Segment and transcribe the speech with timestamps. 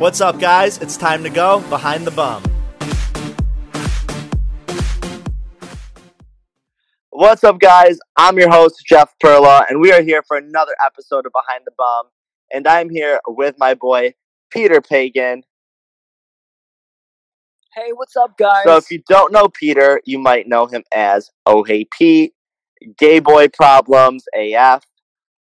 [0.00, 0.78] What's up, guys?
[0.78, 2.42] It's time to go behind the bum.
[7.10, 7.98] What's up, guys?
[8.16, 11.72] I'm your host, Jeff Perla, and we are here for another episode of Behind the
[11.76, 12.06] Bum.
[12.50, 14.14] And I'm here with my boy,
[14.50, 15.42] Peter Pagan.
[17.74, 18.64] Hey, what's up, guys?
[18.64, 22.32] So, if you don't know Peter, you might know him as Oh Hey Pete,
[22.96, 24.82] Gay Boy Problems AF,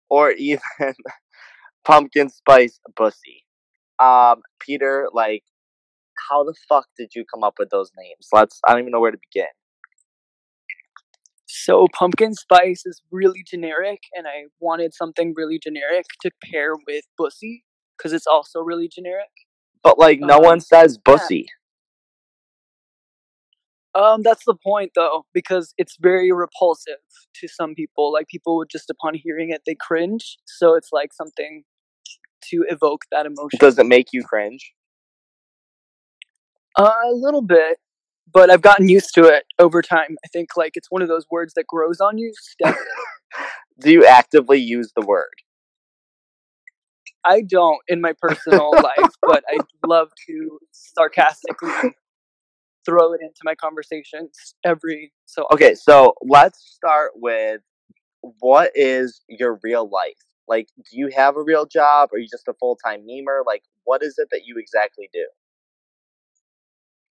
[0.09, 0.59] or even
[1.85, 3.45] Pumpkin Spice Bussy.
[3.99, 5.43] Um, Peter, like,
[6.29, 8.27] how the fuck did you come up with those names?
[8.31, 9.47] Let's, I don't even know where to begin.
[11.47, 17.05] So pumpkin spice is really generic, and I wanted something really generic to pair with
[17.17, 17.63] bussy
[17.97, 19.29] because it's also really generic.
[19.83, 21.47] But like, no Um, one says bussy.
[23.95, 26.99] Um, that's the point though, because it's very repulsive
[27.35, 28.13] to some people.
[28.13, 30.37] Like people would just upon hearing it, they cringe.
[30.45, 31.63] So it's like something
[32.51, 33.59] to evoke that emotion.
[33.59, 34.73] Does it make you cringe?
[36.77, 37.77] Uh, a little bit,
[38.31, 40.17] but I've gotten used to it over time.
[40.23, 42.33] I think like it's one of those words that grows on you.
[43.79, 45.29] Do you actively use the word?
[47.25, 51.93] I don't in my personal life, but I love to sarcastically
[52.85, 55.55] throw it into my conversations every so often.
[55.55, 57.61] Okay, so let's start with
[58.21, 60.13] what is your real life?
[60.49, 62.09] Like, do you have a real job?
[62.11, 63.45] Or are you just a full time memer?
[63.45, 65.27] Like, what is it that you exactly do?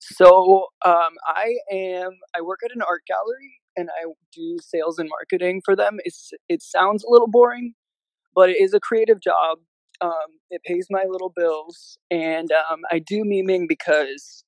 [0.01, 2.11] So um, I am.
[2.37, 5.99] I work at an art gallery, and I do sales and marketing for them.
[6.05, 7.75] It's it sounds a little boring,
[8.35, 9.59] but it is a creative job.
[10.01, 14.45] Um, it pays my little bills, and um, I do memeing because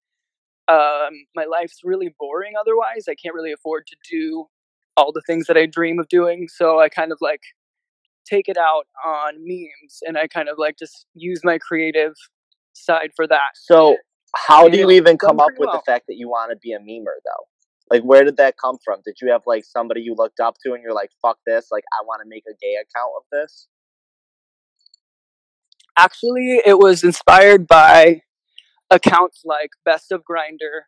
[0.69, 2.55] um, my life's really boring.
[2.61, 4.47] Otherwise, I can't really afford to do
[4.97, 6.49] all the things that I dream of doing.
[6.49, 7.43] So I kind of like
[8.27, 12.15] take it out on memes, and I kind of like just use my creative
[12.73, 13.53] side for that.
[13.55, 13.97] So,
[14.35, 15.77] how do you even come up with well.
[15.77, 17.47] the fact that you want to be a memer, though?
[17.91, 19.01] Like, where did that come from?
[19.05, 21.85] Did you have like somebody you looked up to and you're like, fuck this, like,
[21.93, 23.69] I want to make a gay account of this?
[25.99, 28.23] Actually, it was inspired by
[28.91, 30.83] accounts like Best of Grindr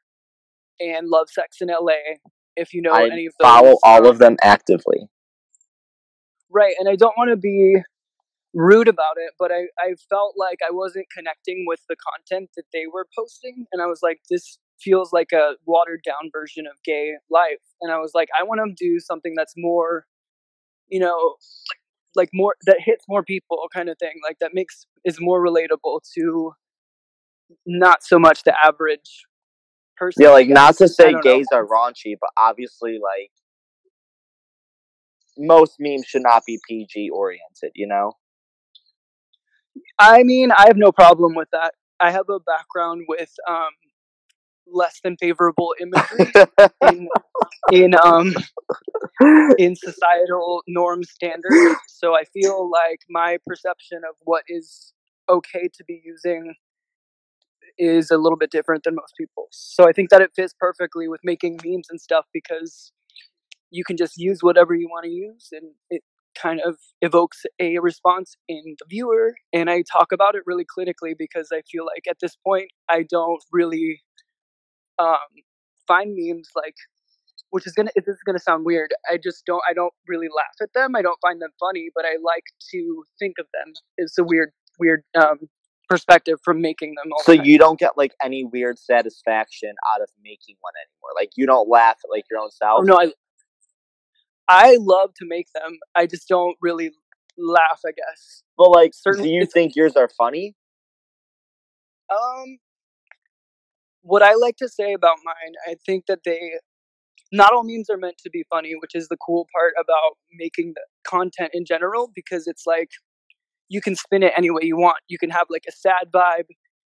[0.81, 2.16] and Love Sex in LA.
[2.56, 5.08] If you know I any of those, follow all of them actively.
[6.54, 6.75] Right.
[6.78, 7.76] And I don't want to be
[8.54, 12.66] rude about it, but I, I felt like I wasn't connecting with the content that
[12.72, 16.81] they were posting, and I was like, this feels like a watered down version of
[16.84, 20.06] gay life, and I was like, I want to do something that's more,
[20.88, 21.34] you know,
[22.14, 26.00] like more that hits more people, kind of thing, like that makes is more relatable
[26.16, 26.53] to
[27.66, 29.26] not so much the average
[29.97, 30.22] person.
[30.22, 31.20] Yeah, like, not to say don't know.
[31.22, 33.32] gays are raunchy, but obviously, like,
[35.38, 38.12] most memes should not be PG oriented, you know?
[39.98, 41.74] I mean, I have no problem with that.
[42.00, 43.70] I have a background with um,
[44.66, 46.32] less than favorable imagery
[46.90, 47.08] in
[47.72, 48.34] in um
[49.58, 51.76] in societal norm standards.
[51.88, 54.92] So I feel like my perception of what is
[55.28, 56.54] okay to be using
[57.78, 59.48] is a little bit different than most people's.
[59.50, 62.92] So I think that it fits perfectly with making memes and stuff because
[63.74, 66.02] you can just use whatever you want to use and it
[66.40, 71.14] kind of evokes a response in the viewer and I talk about it really clinically
[71.18, 74.00] because I feel like at this point I don't really
[74.98, 75.18] um
[75.88, 76.74] find memes like
[77.50, 78.92] which is gonna this is gonna sound weird.
[79.10, 80.96] I just don't I don't really laugh at them.
[80.96, 83.72] I don't find them funny, but I like to think of them.
[83.96, 85.38] It's a weird weird um
[85.88, 87.44] perspective from making them all So time.
[87.44, 91.10] you don't get like any weird satisfaction out of making one anymore.
[91.20, 92.80] Like you don't laugh at like your own self.
[92.80, 93.12] Oh, no, I
[94.49, 95.78] I love to make them.
[95.94, 96.91] I just don't really
[97.38, 98.43] laugh, I guess.
[98.56, 100.55] But like, certain- do you think yours are funny?
[102.10, 102.59] Um,
[104.03, 106.59] what I like to say about mine, I think that they,
[107.32, 110.75] not all memes are meant to be funny, which is the cool part about making
[110.75, 112.90] the content in general, because it's like
[113.69, 114.99] you can spin it any way you want.
[115.08, 116.44] You can have like a sad vibe,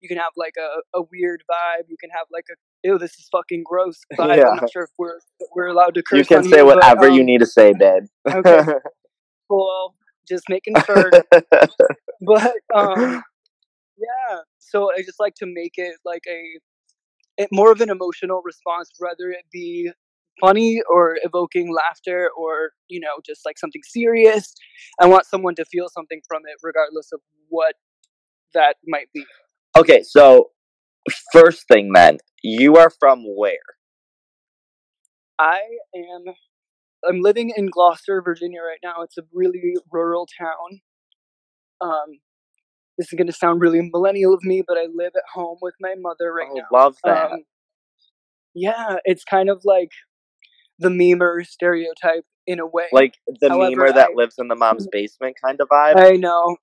[0.02, 3.14] you can have like a, a weird vibe, you can have like a ew, this
[3.14, 4.38] is fucking gross vibe.
[4.38, 4.50] Yeah.
[4.50, 5.20] I'm not sure if we're
[5.56, 6.20] we're allowed to curse.
[6.20, 8.04] You can say but, whatever you um, need to say, babe.
[8.28, 8.64] Okay,
[9.50, 9.96] cool.
[10.28, 11.10] Just making sure.
[12.22, 13.24] but um
[13.98, 16.60] yeah so i just like to make it like a
[17.38, 19.92] it, more of an emotional response whether it be
[20.40, 24.54] funny or evoking laughter or you know just like something serious
[25.00, 27.20] i want someone to feel something from it regardless of
[27.50, 27.76] what
[28.54, 29.24] that might be
[29.78, 30.52] okay, so
[31.32, 33.58] first thing then, you are from where?
[35.40, 35.60] i
[35.96, 36.34] am
[37.08, 40.82] i'm living in gloucester virginia right now it's a really rural town
[41.80, 42.18] um
[42.98, 45.76] this is going to sound really millennial of me, but I live at home with
[45.80, 46.64] my mother right oh, now.
[46.72, 47.32] love that.
[47.32, 47.44] Um,
[48.56, 49.92] yeah, it's kind of like
[50.80, 52.86] the memer stereotype in a way.
[52.92, 55.98] like the however, memer that I- lives in the mom's basement kind of vibe.
[55.98, 56.58] I know.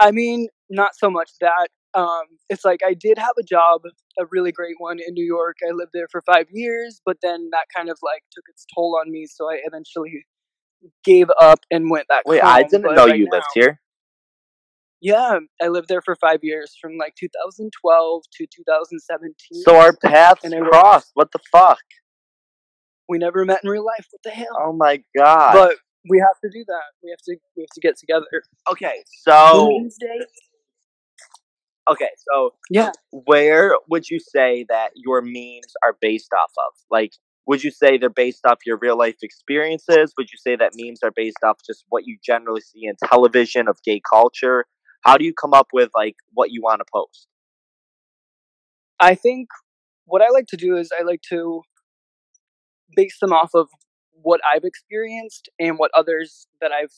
[0.00, 1.68] I mean, not so much that.
[1.94, 3.82] Um, it's like I did have a job,
[4.18, 5.56] a really great one in New York.
[5.66, 8.98] I lived there for five years, but then that kind of like took its toll
[9.04, 9.26] on me.
[9.26, 10.26] So I eventually
[11.04, 12.22] gave up and went back.
[12.26, 12.50] Wait, home.
[12.50, 13.80] I didn't But know right you now- lived here.
[15.00, 19.62] Yeah, I lived there for five years, from like 2012 to 2017.
[19.62, 21.10] So our paths And crossed.
[21.14, 21.78] What the fuck?
[23.08, 24.06] we never met in real life.
[24.10, 24.58] What the hell?
[24.60, 25.52] Oh my god.
[25.54, 25.76] but
[26.10, 26.82] we have to do that.
[27.02, 27.36] We have to.
[27.56, 28.26] We have to get together.
[28.70, 30.18] okay, so Wednesday.
[31.90, 32.92] Okay, so Yeah.
[33.10, 36.74] where would you say that your memes are based off of?
[36.90, 37.12] Like,
[37.46, 40.12] would you say they're based off your real life experiences?
[40.18, 43.68] Would you say that memes are based off just what you generally see in television
[43.68, 44.66] of gay culture?
[45.02, 47.26] How do you come up with like what you want to post?
[49.00, 49.48] I think
[50.06, 51.62] what I like to do is I like to
[52.96, 53.68] base them off of
[54.12, 56.92] what I've experienced and what others that I've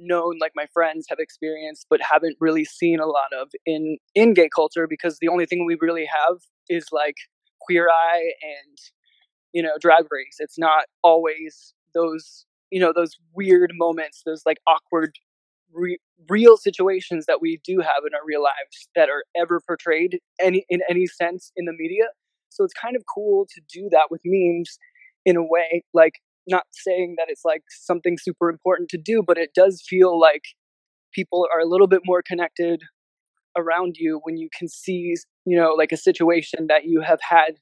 [0.00, 4.34] known, like my friends, have experienced but haven't really seen a lot of in in
[4.34, 6.38] gay culture because the only thing we really have
[6.68, 7.16] is like
[7.60, 8.78] queer eye and
[9.52, 10.36] you know drag race.
[10.38, 15.16] It's not always those you know those weird moments, those like awkward.
[15.72, 15.98] Re-
[16.28, 20.64] real situations that we do have in our real lives that are ever portrayed any
[20.68, 22.06] in any sense in the media
[22.50, 24.78] so it's kind of cool to do that with memes
[25.24, 26.14] in a way like
[26.50, 30.42] not saying that it's like something super important to do but it does feel like
[31.14, 32.82] people are a little bit more connected
[33.56, 35.14] around you when you can see
[35.44, 37.54] you know like a situation that you have had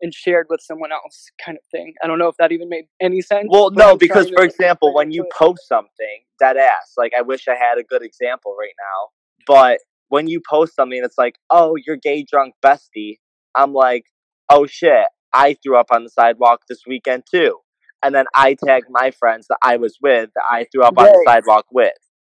[0.00, 2.84] and shared with someone else kind of thing i don't know if that even made
[3.00, 7.12] any sense Well, no, I'm because for example, when you post something, that ass, like
[7.16, 9.10] I wish I had a good example right now,
[9.46, 9.78] but
[10.08, 13.18] when you post something, it's like, oh, you're gay drunk bestie.
[13.54, 14.04] I'm like,
[14.50, 17.58] oh shit, I threw up on the sidewalk this weekend too.
[18.02, 21.06] And then I tag my friends that I was with that I threw up on
[21.06, 21.92] the sidewalk with.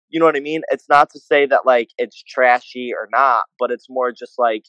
[0.09, 0.61] You know what I mean?
[0.69, 4.63] It's not to say that like it's trashy or not, but it's more just like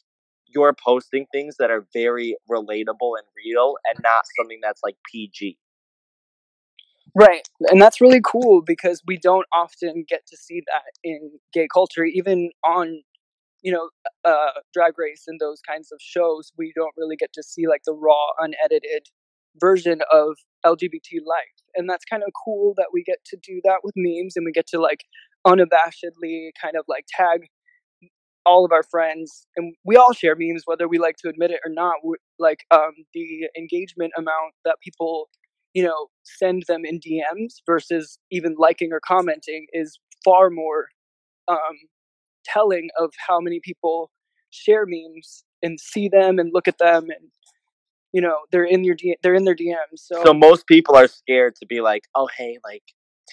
[0.53, 5.57] you're posting things that are very relatable and real and not something that's like PG.
[7.15, 7.47] Right.
[7.69, 12.05] And that's really cool because we don't often get to see that in gay culture,
[12.05, 13.01] even on,
[13.61, 13.89] you know,
[14.23, 16.51] uh, Drag Race and those kinds of shows.
[16.57, 19.07] We don't really get to see like the raw, unedited
[19.59, 21.61] version of LGBT life.
[21.75, 24.51] And that's kind of cool that we get to do that with memes and we
[24.51, 25.03] get to like
[25.45, 27.47] unabashedly kind of like tag
[28.45, 31.59] all of our friends and we all share memes whether we like to admit it
[31.63, 31.95] or not
[32.39, 35.29] like um the engagement amount that people
[35.73, 40.87] you know send them in DMs versus even liking or commenting is far more
[41.47, 41.57] um
[42.43, 44.11] telling of how many people
[44.49, 47.29] share memes and see them and look at them and
[48.13, 51.07] you know they're in your D- they're in their DMs so, So most people are
[51.07, 52.83] scared to be like, oh hey, like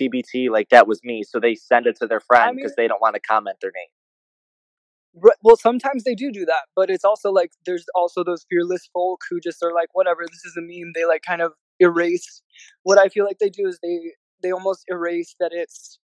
[0.01, 1.23] TBT, like that was me.
[1.23, 3.73] So they send it to their friend because mean- they don't want to comment their
[3.75, 3.89] name.
[5.43, 9.23] Well sometimes they do do that but it's also like there's also those fearless folk
[9.29, 12.43] who just are like whatever this is a meme they like kind of erase
[12.83, 15.99] what i feel like they do is they they almost erase that it's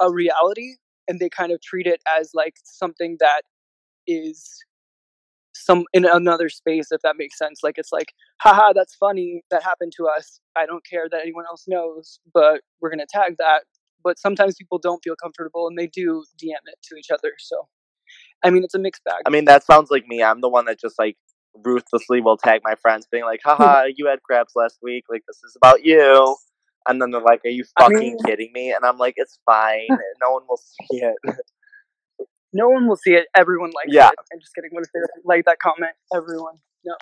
[0.00, 0.74] a reality
[1.08, 3.42] and they kind of treat it as like something that
[4.06, 4.62] is
[5.54, 9.62] some in another space if that makes sense like it's like haha that's funny that
[9.62, 13.36] happened to us i don't care that anyone else knows but we're going to tag
[13.38, 13.62] that
[14.02, 17.68] but sometimes people don't feel comfortable and they do dm it to each other so
[18.42, 20.22] i mean it's a mixed bag I mean, that sounds like me.
[20.22, 21.16] I'm the one that just like
[21.64, 25.04] ruthlessly will tag my friends, being like, haha, you had crabs last week.
[25.08, 26.36] Like, this is about you.
[26.86, 28.72] And then they're like, are you I fucking mean- kidding me?
[28.72, 29.86] And I'm like, it's fine.
[30.20, 31.16] no one will see it.
[32.54, 33.26] No one will see it.
[33.36, 34.08] Everyone likes Yeah.
[34.08, 34.14] it.
[34.32, 34.70] I'm just kidding.
[34.72, 35.92] What if they like that comment?
[36.14, 36.58] Everyone.
[36.84, 36.94] No.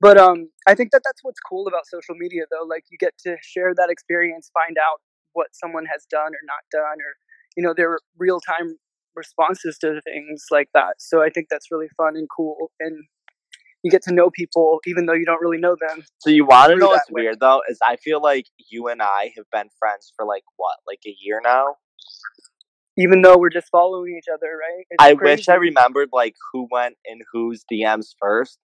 [0.00, 2.64] But um, I think that that's what's cool about social media, though.
[2.66, 5.00] Like you get to share that experience, find out
[5.32, 7.12] what someone has done or not done, or
[7.56, 8.76] you know their real time
[9.14, 10.94] responses to things like that.
[10.98, 13.04] So I think that's really fun and cool, and
[13.82, 16.04] you get to know people even though you don't really know them.
[16.20, 17.22] So you want to know what's way.
[17.22, 17.62] weird though?
[17.68, 21.14] Is I feel like you and I have been friends for like what, like a
[21.20, 21.76] year now?
[22.98, 24.84] Even though we're just following each other, right?
[24.90, 28.58] It's I wish I remembered like who went in whose DMs first,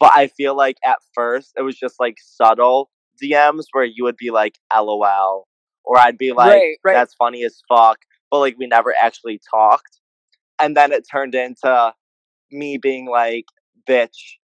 [0.00, 2.90] but I feel like at first it was just like subtle
[3.22, 5.46] DMs where you would be like LOL
[5.84, 6.92] or I'd be like right, right.
[6.92, 7.98] that's funny as fuck,
[8.30, 10.00] but like we never actually talked.
[10.60, 11.92] And then it turned into
[12.50, 13.44] me being like,
[13.88, 14.36] bitch,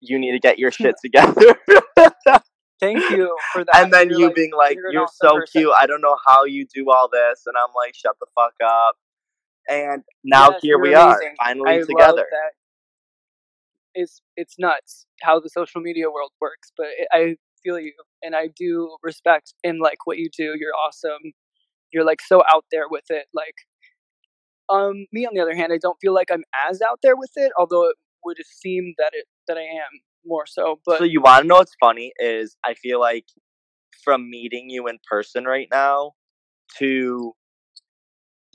[0.00, 1.56] you need to get your shit together.
[2.82, 3.76] Thank you for that.
[3.76, 5.72] and then You're you like- being like, you're you're so cute.
[5.80, 7.42] I don't know how you do all this.
[7.46, 8.96] And I'm like, shut the fuck up.
[9.70, 11.34] And now Yes, here we are, amazing.
[11.42, 12.26] finally I together.
[13.94, 18.34] It's it's nuts how the social media world works, but it, I feel you, and
[18.34, 20.54] I do respect and like what you do.
[20.58, 21.32] You're awesome.
[21.92, 23.26] You're like so out there with it.
[23.34, 23.54] Like,
[24.70, 27.32] um, me on the other hand, I don't feel like I'm as out there with
[27.36, 30.80] it, although it would seem that it that I am more so.
[30.84, 33.26] But so you want to know what's funny is I feel like
[34.04, 36.12] from meeting you in person right now
[36.78, 37.34] to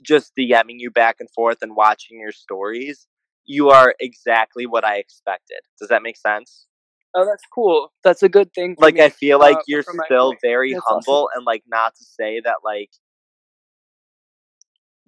[0.02, 3.06] just DMing you back and forth and watching your stories,
[3.44, 5.58] you are exactly what I expected.
[5.78, 6.66] Does that make sense?
[7.14, 7.92] oh, that's cool.
[8.04, 8.76] That's a good thing.
[8.76, 11.02] For Like me, I feel like uh, you're still very That's awesome.
[11.04, 12.90] humble and like not to say that like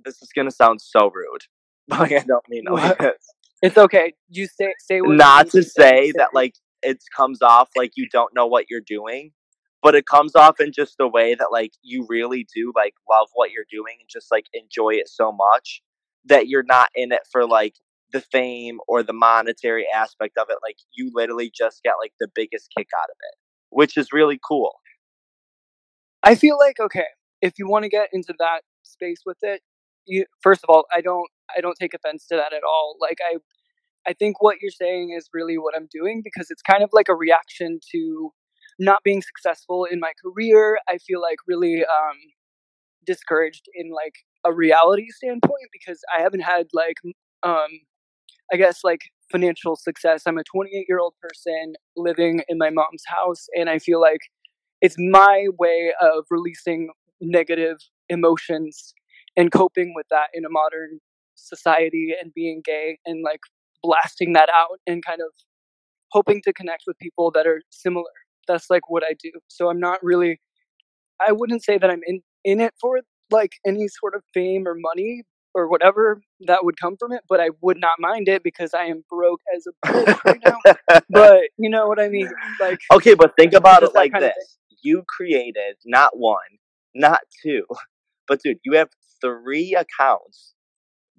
[0.05, 1.43] this is gonna sound so rude.
[1.89, 3.35] But like I don't mean it like this.
[3.63, 4.15] It's okay.
[4.29, 8.09] You say say what not to say, say that like it comes off like you
[8.09, 9.33] don't know what you're doing
[9.83, 13.29] but it comes off in just a way that like you really do like love
[13.35, 15.83] what you're doing and just like enjoy it so much
[16.25, 17.75] that you're not in it for like
[18.13, 20.59] the fame or the monetary aspect of it.
[20.63, 23.39] Like you literally just get like the biggest kick out of it
[23.71, 24.75] which is really cool.
[26.23, 27.07] I feel like okay,
[27.41, 29.63] if you want to get into that space with it,
[30.05, 32.97] you first of all, I don't I don't take offense to that at all.
[33.01, 33.39] Like I
[34.07, 37.09] I think what you're saying is really what I'm doing because it's kind of like
[37.09, 38.33] a reaction to
[38.79, 40.79] not being successful in my career.
[40.89, 42.17] I feel like really um
[43.07, 44.15] discouraged in like
[44.45, 46.97] a reality standpoint because I haven't had like
[47.43, 47.69] um
[48.53, 50.23] I guess like financial success.
[50.27, 54.21] I'm a 28 year old person living in my mom's house, and I feel like
[54.81, 56.91] it's my way of releasing
[57.21, 57.77] negative
[58.09, 58.95] emotions
[59.37, 61.01] and coping with that in a modern
[61.41, 63.41] society and being gay and like
[63.83, 65.33] blasting that out and kind of
[66.13, 68.11] hoping to connect with people that are similar.
[68.49, 69.31] That's like what I do.
[69.49, 70.41] So I'm not really
[71.27, 74.75] I wouldn't say that I'm in in it for like any sort of fame or
[74.75, 78.73] money or whatever that would come from it, but I would not mind it because
[78.73, 81.01] I am broke as a bitch right now.
[81.11, 82.31] But you know what I mean?
[82.61, 86.39] Like okay but think about it like this you created not one
[86.95, 87.65] not two
[88.29, 88.89] but dude you have
[89.21, 90.55] three accounts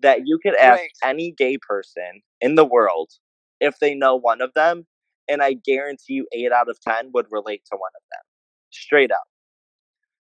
[0.02, 0.92] that you could ask Right.
[1.04, 3.12] any gay person in the world
[3.60, 4.88] if they know one of them,
[5.28, 8.24] and I guarantee you eight out of ten would relate to one of them.
[8.72, 9.24] Straight up.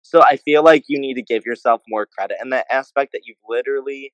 [0.01, 3.21] So I feel like you need to give yourself more credit in that aspect that
[3.25, 4.13] you've literally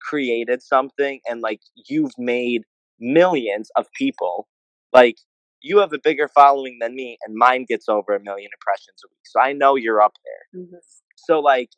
[0.00, 2.62] created something and like you've made
[3.00, 4.48] millions of people.
[4.92, 5.16] Like
[5.60, 9.08] you have a bigger following than me, and mine gets over a million impressions a
[9.10, 9.24] week.
[9.24, 10.62] So I know you're up there.
[10.62, 10.76] Mm-hmm.
[11.16, 11.70] So like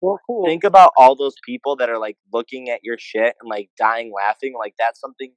[0.00, 0.44] Well, cool.
[0.46, 4.12] think about all those people that are like looking at your shit and like dying
[4.14, 5.32] laughing like that's something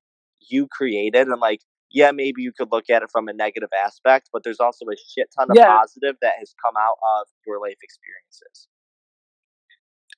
[0.49, 4.29] you created and like yeah maybe you could look at it from a negative aspect
[4.33, 5.67] but there's also a shit ton of Yeah.
[5.67, 8.67] positive that has come out of your life experiences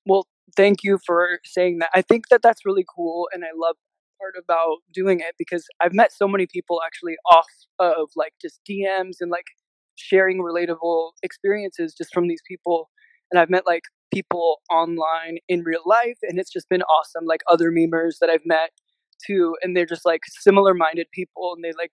[0.05, 1.89] Well, thank you for saying that.
[1.93, 3.75] I think that that's really cool, and I love
[4.19, 7.47] part about doing it because I've met so many people actually off
[7.79, 9.45] of like just DMs and like
[9.95, 12.89] sharing relatable experiences just from these people,
[13.31, 13.83] and I've met like
[14.13, 17.25] people online in real life, and it's just been awesome.
[17.25, 18.71] Like other memers that I've met
[19.25, 21.91] too, and they're just like similar-minded people, and they like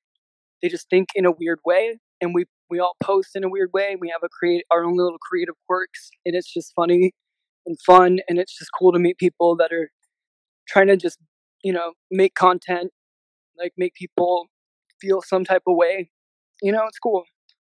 [0.63, 3.71] they just think in a weird way, and we we all post in a weird
[3.73, 7.13] way, and we have a create our own little creative quirks, and it's just funny
[7.67, 9.91] and fun and it's just cool to meet people that are
[10.69, 11.19] trying to just
[11.63, 12.91] you know make content
[13.59, 14.47] like make people
[15.01, 16.11] feel some type of way
[16.63, 17.25] you know it's cool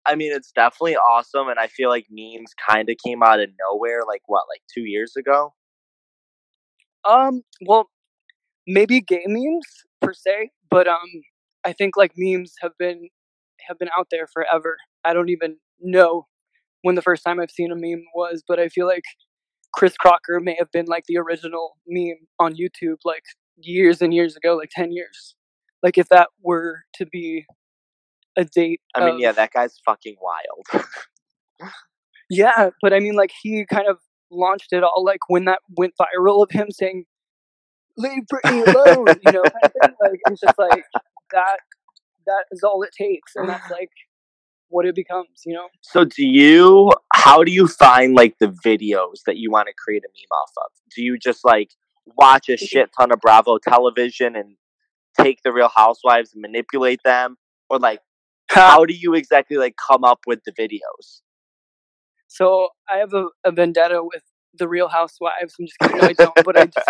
[0.05, 3.49] i mean it's definitely awesome and i feel like memes kind of came out of
[3.69, 5.53] nowhere like what like two years ago?
[7.05, 7.89] Um well
[8.67, 9.65] maybe gay memes
[10.01, 11.09] per se but um
[11.65, 13.09] i think like memes have been
[13.67, 14.77] have been out there forever.
[15.05, 16.27] I don't even know
[16.81, 19.03] when the first time i've seen a meme was but i feel like
[19.73, 23.23] chris crocker may have been like the original meme on youtube like
[23.61, 25.35] years and years ago like 10 years.
[25.83, 27.45] Like if that were to be
[28.39, 30.85] a date i mean yeah that guy's fucking wild.
[32.29, 33.97] Yeah but i mean like he kind of
[34.31, 37.05] launched it all like when that went viral of him saying
[37.97, 39.95] leave Britney alone you know kind of thing.
[40.01, 40.83] like it's just like
[41.31, 41.57] that
[42.25, 43.89] that is all it takes and that's like
[44.69, 45.67] what it becomes you know?
[45.81, 50.03] So do you how do you find like the videos that you want to create
[50.03, 50.71] a meme off of?
[50.95, 51.71] Do you just like
[52.05, 52.65] watch a mm-hmm.
[52.65, 54.55] shit ton of bravo television and
[55.19, 57.35] take the real housewives and manipulate them?
[57.69, 57.99] Or like
[58.49, 61.21] how do you exactly like come up with the videos
[62.27, 64.23] So I have a, a vendetta with
[64.55, 65.55] the Real Housewives.
[65.59, 66.45] I'm just kidding, no, I don't.
[66.45, 66.89] But I just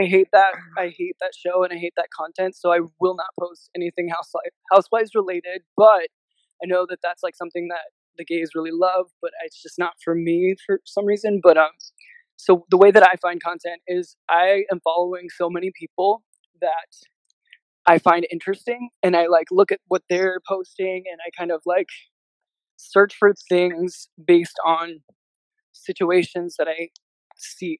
[0.00, 2.56] I hate that I hate that show and I hate that content.
[2.56, 5.62] So I will not post anything housewife housewives related.
[5.76, 6.08] But
[6.62, 9.06] I know that that's like something that the gays really love.
[9.22, 11.40] But it's just not for me for some reason.
[11.42, 11.72] But um,
[12.36, 16.24] so the way that I find content is I am following so many people
[16.60, 16.88] that
[17.86, 21.62] I find interesting and I like look at what they're posting and I kind of
[21.66, 21.88] like
[22.76, 25.00] search for things based on
[25.72, 26.90] situations that I
[27.36, 27.78] see.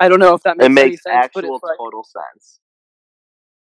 [0.00, 2.04] I don't know if that makes, it makes any sense, actual but it's like, total
[2.04, 2.60] sense.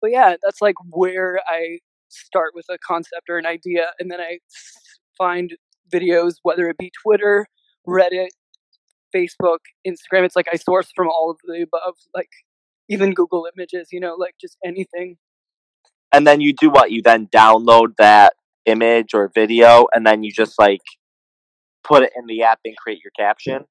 [0.00, 1.78] but yeah, that's like where I
[2.08, 4.38] start with a concept or an idea, and then I
[5.18, 5.54] find
[5.92, 7.46] videos, whether it be Twitter,
[7.88, 8.28] Reddit,
[9.14, 10.24] Facebook, Instagram.
[10.24, 12.30] It's like I source from all of the above, like
[12.88, 15.16] even Google Images, you know, like just anything.
[16.14, 16.92] And then you do what?
[16.92, 18.34] You then download that
[18.66, 20.80] image or video, and then you just like
[21.82, 23.64] put it in the app and create your caption.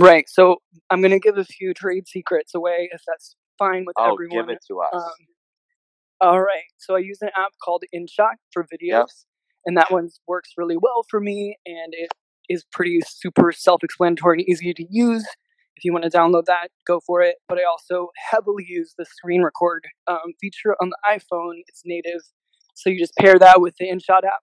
[0.00, 0.24] Right.
[0.28, 0.56] So
[0.90, 4.46] I'm gonna give a few trade secrets away if that's fine with Oh, everyone.
[4.46, 4.94] give it to us.
[4.94, 5.26] Um,
[6.22, 6.64] all right.
[6.78, 9.24] So I use an app called InShot for videos,
[9.66, 12.10] and that one works really well for me, and it
[12.48, 15.26] is pretty super self-explanatory and easy to use.
[15.76, 17.36] If you want to download that, go for it.
[17.48, 21.60] But I also heavily use the screen record um, feature on the iPhone.
[21.68, 22.22] It's native,
[22.74, 24.40] so you just pair that with the InShot app,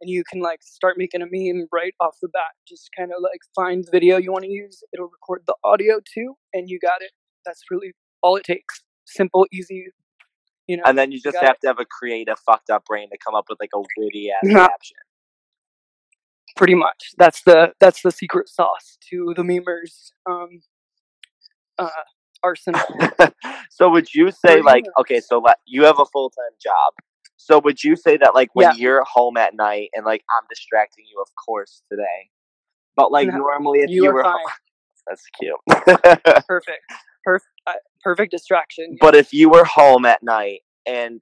[0.00, 2.52] and you can like start making a meme right off the bat.
[2.68, 4.82] Just kind of like find the video you want to use.
[4.92, 7.12] It'll record the audio too, and you got it.
[7.46, 8.82] That's really all it takes.
[9.04, 9.86] Simple, easy.
[10.68, 10.84] You know.
[10.86, 13.46] and then you just have to have a creative, fucked up brain to come up
[13.48, 14.66] with like a witty ass Yeah.
[14.68, 14.96] caption.
[16.56, 20.60] pretty much that's the that's the secret sauce to the memers um
[21.78, 21.88] uh
[22.42, 22.80] arsenal
[23.70, 26.94] so would you say like okay, so like you have a full time job.
[27.36, 28.72] So would you say that like when Yeah.
[28.76, 32.30] you're home at night and like I'm distracting you, of course, today,
[32.96, 34.52] but like No, normally if you you, were home,
[35.06, 35.56] that's cute.
[36.48, 36.80] perfect
[37.24, 41.20] perfect uh, perfect distraction but if you were home at night and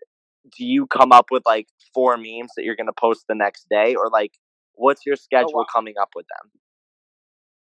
[0.56, 3.94] do you come up with like four memes that you're gonna post the next day,
[3.94, 4.32] or like
[4.74, 5.64] what's your schedule Oh, wow.
[5.72, 6.50] coming up with them?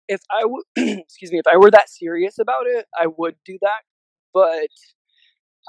[0.08, 0.64] If i w-
[1.02, 3.82] excuse me if i were that serious about it i would do that
[4.34, 4.70] but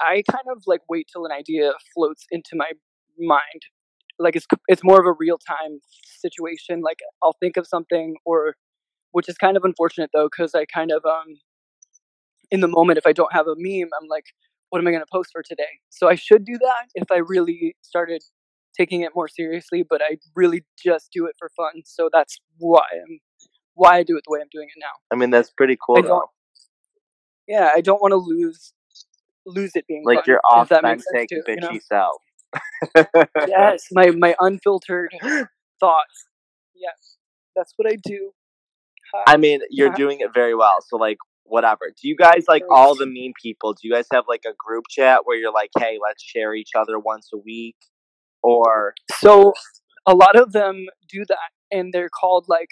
[0.01, 2.71] i kind of like wait till an idea floats into my
[3.19, 3.61] mind.
[4.19, 5.79] Like it's it's more of a real time
[6.19, 8.55] situation like i'll think of something or
[9.11, 11.35] which is kind of unfortunate though because i kind of um
[12.51, 14.25] in the moment if i don't have a meme i'm like
[14.69, 15.79] what am i going to post for today?
[15.89, 18.23] So i should do that if i really started
[18.77, 22.85] taking it more seriously but i really just do it for fun so that's why
[22.93, 23.19] i'm
[23.75, 25.97] why i do it the way i'm doing it now I mean, that's pretty cool
[25.99, 26.29] I though.
[27.47, 28.73] yeah i don't want to lose
[29.45, 31.67] lose it being Like fun, your if that makes authentic too, you know?
[31.69, 32.21] bitchy self.
[33.47, 35.11] yes my my unfiltered
[35.79, 36.25] thoughts
[36.75, 37.17] yes
[37.55, 38.31] that's what i do
[39.13, 39.33] Hi.
[39.33, 40.77] I mean, you're doing it very well.
[40.85, 41.91] So like whatever.
[42.01, 43.73] Do you guys like all the mean people?
[43.73, 46.71] Do you guys have like a group chat where you're like, hey, let's share each
[46.75, 47.75] other once a week?
[48.41, 49.53] Or So
[50.07, 52.69] a lot of them do that, and they're called like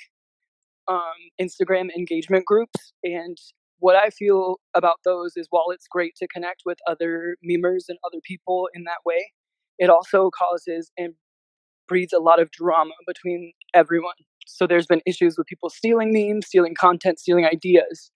[0.88, 2.94] um, Instagram engagement groups.
[3.04, 3.38] And
[3.80, 7.98] what I feel about those is, while it's great to connect with other memers and
[8.06, 9.32] other people in that way,
[9.78, 11.14] it also causes and
[11.88, 14.14] breeds a lot of drama between everyone.
[14.46, 18.12] So there's been issues with people stealing memes, stealing content, stealing ideas.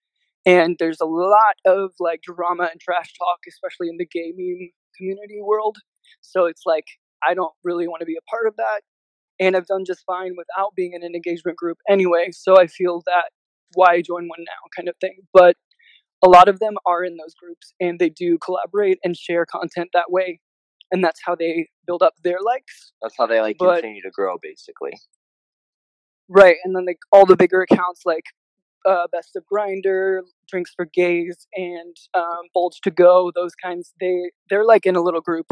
[0.46, 4.70] And there's a lot of like drama and trash talk, especially in the gay meme
[4.96, 5.76] community world.
[6.20, 6.86] So it's like
[7.26, 8.82] I don't really want to be a part of that.
[9.40, 12.28] And I've done just fine without being in an engagement group anyway.
[12.32, 13.30] So I feel that
[13.74, 15.18] why join one now kind of thing.
[15.32, 15.56] But
[16.24, 19.90] a lot of them are in those groups and they do collaborate and share content
[19.94, 20.40] that way.
[20.90, 22.92] And that's how they build up their likes.
[23.02, 24.92] that's how they like But- continue to grow basically.
[26.28, 26.56] Right.
[26.64, 28.24] And then like all the bigger accounts like
[28.86, 34.30] uh, Best of Grindr, Drinks for Gays, and um, Bulge to Go, those kinds, they
[34.48, 35.46] they're like in a little group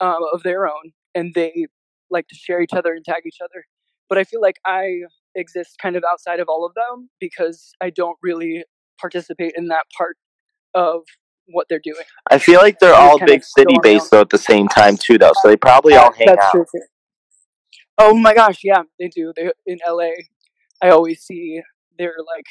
[0.00, 1.66] um, of their own, and they
[2.14, 3.66] like to share each other and tag each other.
[4.08, 5.00] But I feel like I
[5.34, 8.64] exist kind of outside of all of them because I don't really
[8.98, 10.16] participate in that part
[10.74, 11.02] of
[11.48, 12.04] what they're doing.
[12.30, 15.32] I feel like they're all big city based though at the same time too though.
[15.42, 16.52] So they probably all hang that's out.
[16.52, 16.82] true too.
[17.98, 19.32] Oh my gosh, yeah, they do.
[19.36, 20.10] They in LA.
[20.82, 21.60] I always see
[21.98, 22.46] their like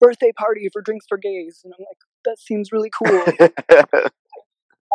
[0.00, 3.24] birthday party for drinks for gays, and I'm like, that seems really cool.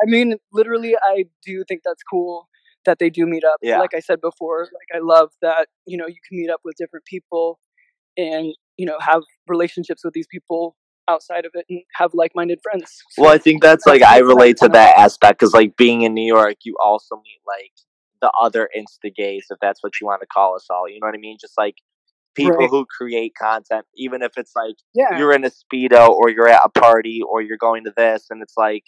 [0.01, 2.47] I mean, literally, I do think that's cool
[2.85, 3.57] that they do meet up.
[3.61, 3.79] Yeah.
[3.79, 6.75] Like I said before, like I love that you know you can meet up with
[6.77, 7.59] different people,
[8.17, 10.75] and you know have relationships with these people
[11.07, 13.01] outside of it, and have like-minded friends.
[13.17, 16.25] well, I think that's like I relate to that aspect because like being in New
[16.25, 17.71] York, you also meet like
[18.21, 20.87] the other insta gays, if that's what you want to call us all.
[20.87, 21.37] You know what I mean?
[21.39, 21.75] Just like
[22.35, 22.69] people Right.
[22.69, 26.61] who create content, even if it's like yeah, you're in a speedo or you're at
[26.63, 28.83] a party or you're going to this and it's like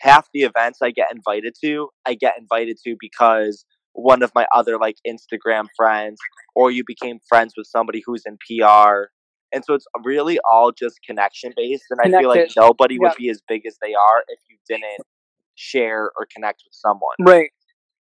[0.00, 4.46] half the events I get invited to, I get invited to because one of my
[4.54, 6.18] other like Instagram friends
[6.54, 9.08] or you became friends with somebody who's in PR
[9.52, 11.84] And so it's really all just connection based.
[11.90, 15.06] And I feel like nobody would be as big as they are if you didn't
[15.54, 17.16] share or connect with someone.
[17.20, 17.50] Right.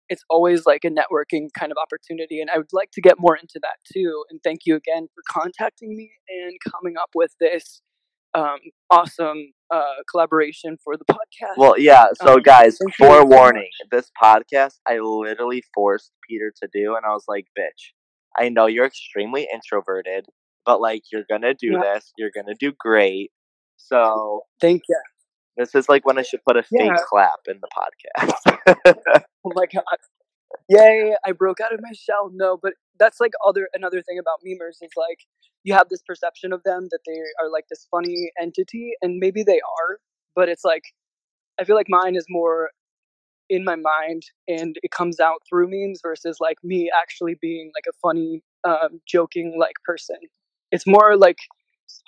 [0.08, 2.40] It's always like a networking kind of opportunity.
[2.40, 4.24] And I would like to get more into that too.
[4.30, 7.82] And thank you again for contacting me and coming up with this
[8.36, 8.58] um,
[8.90, 11.56] awesome uh, collaboration for the podcast.
[11.56, 12.06] Well, yeah.
[12.22, 17.24] So, Um, guys, forewarning: this podcast I literally forced Peter to do, and I was
[17.28, 17.92] like, "Bitch,
[18.38, 20.26] I know you're extremely introverted,
[20.64, 21.94] but like, you're gonna do Yeah.
[21.94, 22.12] this.
[22.18, 23.32] You're gonna do great."
[23.76, 25.00] So, thank you.
[25.56, 26.96] this is like when I should put a fake Yeah.
[27.08, 28.94] clap in the podcast.
[29.44, 29.84] Oh my god.
[30.68, 32.30] Yay, I broke out of my shell.
[32.32, 35.20] No, but that's like other another thing about memers is like
[35.64, 39.42] you have this perception of them that they are like this funny entity and maybe
[39.42, 39.98] they are,
[40.34, 40.82] but it's like
[41.58, 42.70] I feel like mine is more
[43.48, 47.84] in my mind and it comes out through memes versus like me actually being like
[47.88, 50.16] a funny um, joking like person.
[50.72, 51.38] It's more like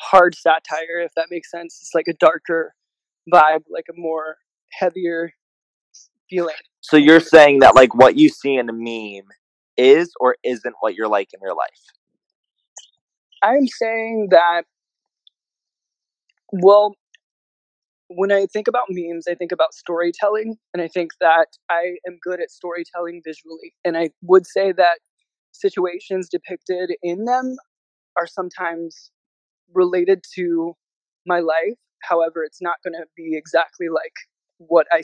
[0.01, 1.79] hard satire if that makes sense.
[1.81, 2.74] It's like a darker
[3.33, 4.37] vibe, like a more
[4.72, 5.33] heavier
[6.29, 6.55] feeling.
[6.81, 9.29] so you're saying that like what you see in a meme
[9.78, 11.80] is or isn't what you're like in real life?
[13.42, 14.64] I'm saying that,
[16.52, 16.94] well,
[18.08, 22.18] when I think about memes, I think about storytelling, and I think that I am
[22.22, 23.74] good at storytelling visually.
[23.84, 24.98] And I would say that
[25.52, 27.56] situations depicted in them
[28.16, 29.10] are sometimes
[29.72, 30.74] related to
[31.26, 31.78] my life.
[32.02, 34.14] However, it's not going to be exactly like
[34.58, 35.02] what I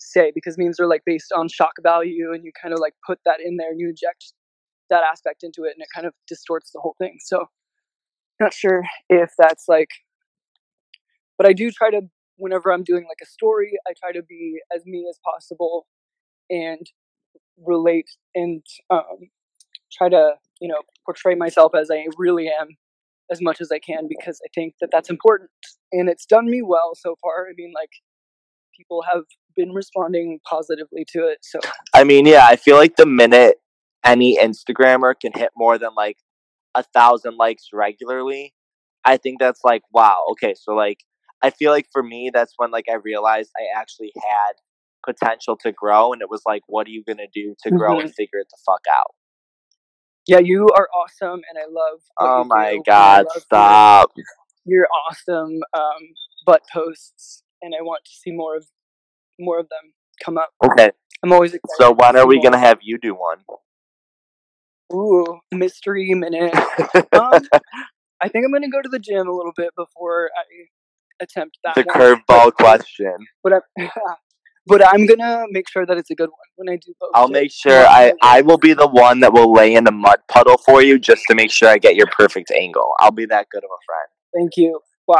[0.00, 3.18] say because memes are like based on shock value, and you kind of like put
[3.26, 4.32] that in there and you inject
[4.90, 7.18] that aspect into it, and it kind of distorts the whole thing.
[7.20, 7.46] So,
[8.40, 9.90] not sure if that's like
[11.40, 12.02] but I do try to
[12.36, 15.86] whenever I'm doing like a story, I try to be as me as possible
[16.50, 16.86] and
[17.66, 19.30] relate and um,
[19.90, 22.76] try to you know portray myself as I really am
[23.30, 25.48] as much as I can because I think that that's important
[25.92, 27.46] and it's done me well so far.
[27.48, 27.92] I mean, like
[28.80, 29.24] people have
[29.56, 31.58] been responding positively to it, so
[31.94, 33.56] I mean, yeah, I feel like the minute
[34.04, 36.16] any Instagrammer can hit more than like
[36.74, 38.54] a thousand likes regularly,
[39.04, 40.98] I think that's like, wow, okay, so like,
[41.42, 44.54] I feel like for me, that's when like I realized I actually had
[45.04, 48.06] potential to grow, and it was like, what are you gonna do to grow Mm-hmm.
[48.06, 49.14] and figure it the fuck out?
[50.26, 52.00] yeah, you are awesome and I love.
[52.18, 54.12] Oh my do, and I god, your- stop!
[54.64, 56.02] your awesome um,
[56.46, 58.66] butt posts, and I want to see more of
[59.38, 59.92] more of them
[60.22, 60.50] come up.
[60.64, 60.90] Okay,
[61.22, 61.76] I'm always excited.
[61.78, 62.44] so when are we more.
[62.44, 63.38] gonna have you do one?
[64.92, 66.54] Ooh, mystery minute.
[67.12, 67.42] Um,
[68.22, 71.74] I think I'm gonna go to the gym a little bit before I attempt that.
[71.76, 73.16] the curveball question.
[73.42, 73.90] But I,
[74.66, 76.92] but I'm gonna make sure that it's a good one when I do.
[77.14, 77.32] I'll it.
[77.32, 80.58] make sure I, I will be the one that will lay in a mud puddle
[80.58, 82.92] for you just to make sure I get your perfect angle.
[82.98, 84.08] I'll be that good of a friend.
[84.34, 84.80] Thank you.
[85.08, 85.18] Wow,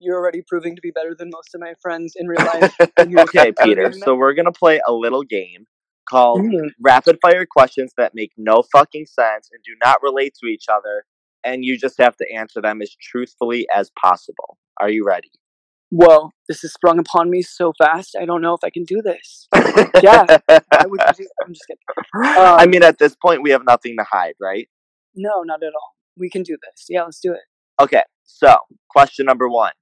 [0.00, 2.74] you're already proving to be better than most of my friends in real life.
[2.98, 3.92] and you will okay, Peter.
[3.92, 5.66] So we're gonna play a little game
[6.08, 6.68] called Mm.
[6.80, 11.04] rapid fire questions that make no fucking sense and do not relate to each other,
[11.44, 14.58] and you just have to answer them as truthfully as possible.
[14.80, 15.30] Are you ready?
[15.90, 18.16] Whoa, this is sprung upon me so fast.
[18.20, 19.46] I don't know if I can do this.
[20.02, 20.24] Yeah.
[20.48, 21.00] I would.
[21.00, 21.14] I'm
[21.54, 21.78] just kidding.
[22.24, 24.68] I Um, mean, at this point, we have nothing to hide, right?
[25.14, 25.94] No, not at all.
[26.18, 26.86] We can do this.
[26.88, 27.40] Yeah, let's do it.
[27.80, 28.02] Okay.
[28.24, 28.56] So,
[28.90, 29.72] question number one: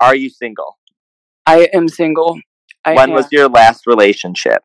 [0.00, 0.78] Are you single?
[1.46, 2.38] I am single.
[2.84, 3.14] I when am.
[3.16, 4.62] was your last relationship?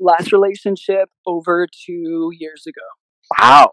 [0.00, 2.82] last relationship over two years ago.
[3.38, 3.72] Wow.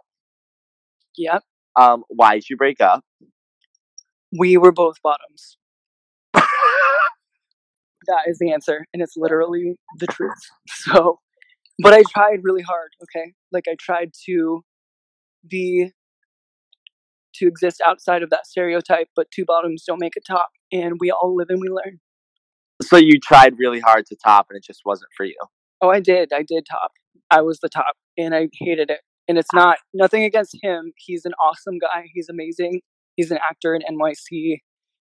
[1.17, 1.43] Yep.
[1.79, 3.03] Um, why did you break up?
[4.37, 5.57] We were both bottoms.
[6.33, 10.31] that is the answer, and it's literally the truth.
[10.69, 11.19] So,
[11.79, 12.89] but I tried really hard.
[13.03, 14.63] Okay, like I tried to
[15.47, 15.91] be
[17.35, 21.11] to exist outside of that stereotype, but two bottoms don't make a top, and we
[21.11, 21.99] all live and we learn.
[22.81, 25.37] So you tried really hard to top, and it just wasn't for you.
[25.81, 26.31] Oh, I did.
[26.33, 26.91] I did top.
[27.29, 28.99] I was the top, and I hated it.
[29.27, 30.91] And it's not nothing against him.
[30.97, 32.05] He's an awesome guy.
[32.13, 32.81] He's amazing.
[33.15, 34.57] He's an actor in NYC.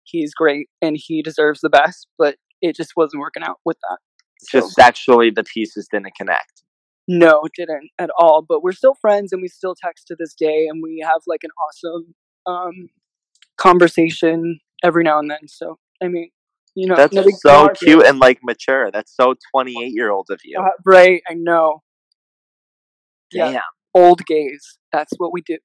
[0.05, 2.07] He's great, and he deserves the best.
[2.19, 3.99] But it just wasn't working out with that.
[4.41, 6.63] So, Just sexually, the pieces didn't connect.
[7.09, 8.45] no, it didn't at all.
[8.47, 11.43] But we're still friends, and we still text to this day, and we have like
[11.45, 12.15] an awesome
[12.47, 12.89] um,
[13.59, 15.49] conversation every now and then.
[15.49, 16.31] So I mean,
[16.75, 18.91] you know, That's so cute and like mature.
[18.91, 20.61] That's so twenty-eight year old of you.
[20.61, 21.23] Uh, right?
[21.29, 21.83] I know.
[23.33, 23.61] Yeah.
[23.95, 24.79] Old gays.
[24.93, 25.59] That's what we do.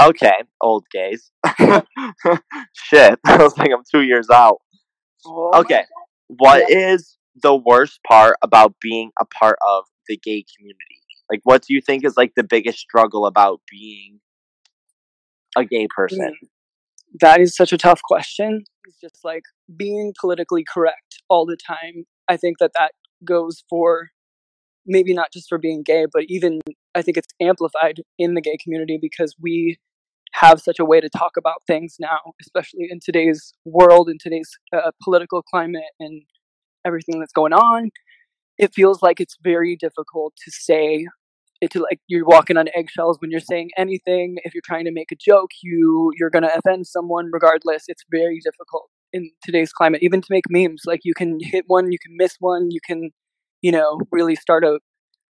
[0.00, 1.30] Okay, old gays.
[2.74, 4.58] Shit, I was like, I'm two years out.
[5.26, 5.84] Oh Okay,
[6.28, 11.00] what is the worst part about being a part of the gay community?
[11.30, 14.20] Like, what do you think is like the biggest struggle about being
[15.56, 16.34] a gay person?
[17.18, 18.64] That is such a tough question.
[18.84, 19.42] It's just like
[19.76, 22.04] being politically correct all the time.
[22.28, 22.92] I think that that
[23.24, 24.10] goes for
[24.86, 26.60] maybe not just for being gay, but even
[26.94, 29.78] I think it's amplified in the gay community because we
[30.32, 34.50] have such a way to talk about things now, especially in today's world, in today's
[34.72, 36.22] uh, political climate, and
[36.84, 37.90] everything that's going on.
[38.58, 41.06] It feels like it's very difficult to say
[41.60, 44.36] it to like you're walking on eggshells when you're saying anything.
[44.44, 47.84] If you're trying to make a joke, you you're gonna offend someone regardless.
[47.88, 50.82] It's very difficult in today's climate, even to make memes.
[50.86, 53.10] Like you can hit one, you can miss one, you can,
[53.62, 54.78] you know, really start a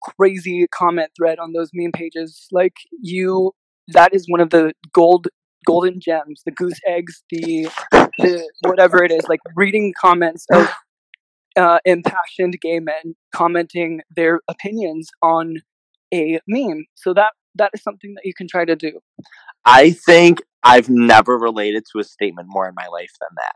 [0.02, 2.48] crazy comment thread on those meme pages.
[2.52, 3.54] Like you,
[3.90, 5.28] that is one of the gold
[5.66, 9.28] golden gems, the goose eggs, the the whatever it is.
[9.28, 10.70] Like reading comments of
[11.58, 15.58] uh, impassioned gay men commenting their opinions on
[16.16, 16.86] a meme.
[16.96, 19.00] So that that is something that you can try to do.
[19.66, 23.56] I think I've never related to a statement more in my life than that.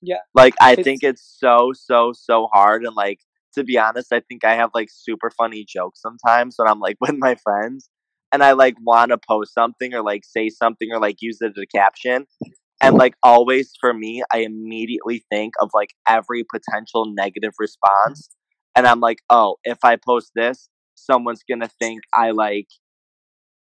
[0.00, 0.20] Yeah.
[0.34, 3.20] Like I it's, think it's so so so hard and like
[3.54, 6.96] to be honest, I think I have like super funny jokes sometimes when I'm like
[7.00, 7.90] with my friends
[8.32, 11.52] and I like want to post something or like say something or like use it
[11.56, 12.26] as a caption.
[12.80, 18.30] And like always for me, I immediately think of like every potential negative response.
[18.76, 20.68] And I'm like, oh, if I post this,
[21.04, 22.68] someone's gonna think I like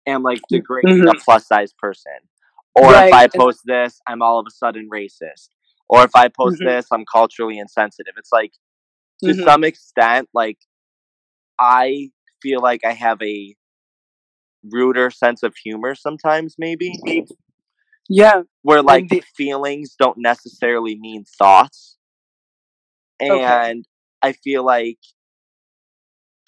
[0.07, 1.07] am like degrading mm-hmm.
[1.07, 2.13] a plus size person.
[2.75, 3.07] Or right.
[3.07, 5.49] if I post this, I'm all of a sudden racist.
[5.87, 6.67] Or if I post mm-hmm.
[6.67, 8.13] this, I'm culturally insensitive.
[8.17, 8.51] It's like
[9.23, 9.43] to mm-hmm.
[9.43, 10.57] some extent, like
[11.59, 12.09] I
[12.41, 13.55] feel like I have a
[14.71, 16.91] ruder sense of humor sometimes, maybe.
[18.09, 18.41] Yeah.
[18.63, 21.97] Where like the- feelings don't necessarily mean thoughts.
[23.19, 23.81] And okay.
[24.21, 24.99] I feel like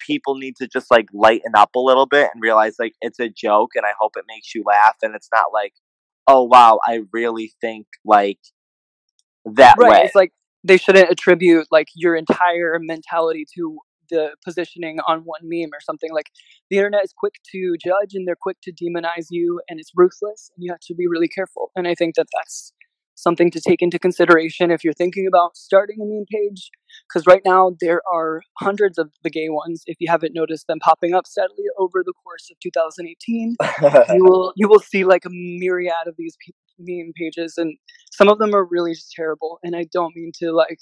[0.08, 3.28] people need to just like lighten up a little bit and realize like it's a
[3.28, 5.74] joke and I hope it makes you laugh and it's not like,
[6.26, 8.40] oh wow, I really think like
[9.44, 9.90] that right.
[9.90, 10.02] way.
[10.04, 10.32] It's like
[10.64, 13.78] they shouldn't attribute like your entire mentality to
[14.10, 16.30] the positioning on one meme or something like
[16.70, 20.50] the internet is quick to judge and they're quick to demonize you and it's ruthless
[20.56, 22.72] and you have to be really careful and i think that that's
[23.18, 26.70] something to take into consideration if you're thinking about starting a meme page
[27.08, 29.82] because right now there are hundreds of the gay ones.
[29.86, 33.56] If you haven't noticed them popping up steadily over the course of 2018
[34.14, 36.36] you will you will see like a myriad of these
[36.78, 37.76] meme pages and
[38.12, 40.78] some of them are really just terrible and i don't mean to like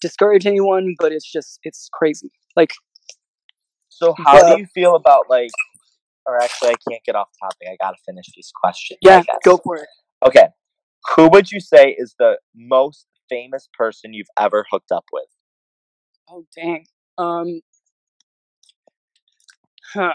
[0.00, 2.30] discourage anyone but it's just it's crazy.
[2.56, 2.72] Like
[3.88, 5.50] so how do you feel about like
[6.26, 7.68] or actually i can't get off topic.
[7.68, 9.88] I gotta finish these questions yeah go for it.
[10.26, 10.48] Okay
[11.14, 15.28] who would you say is the most famous person you've ever hooked up with
[16.30, 16.86] oh dang
[17.18, 17.60] um
[19.92, 20.12] huh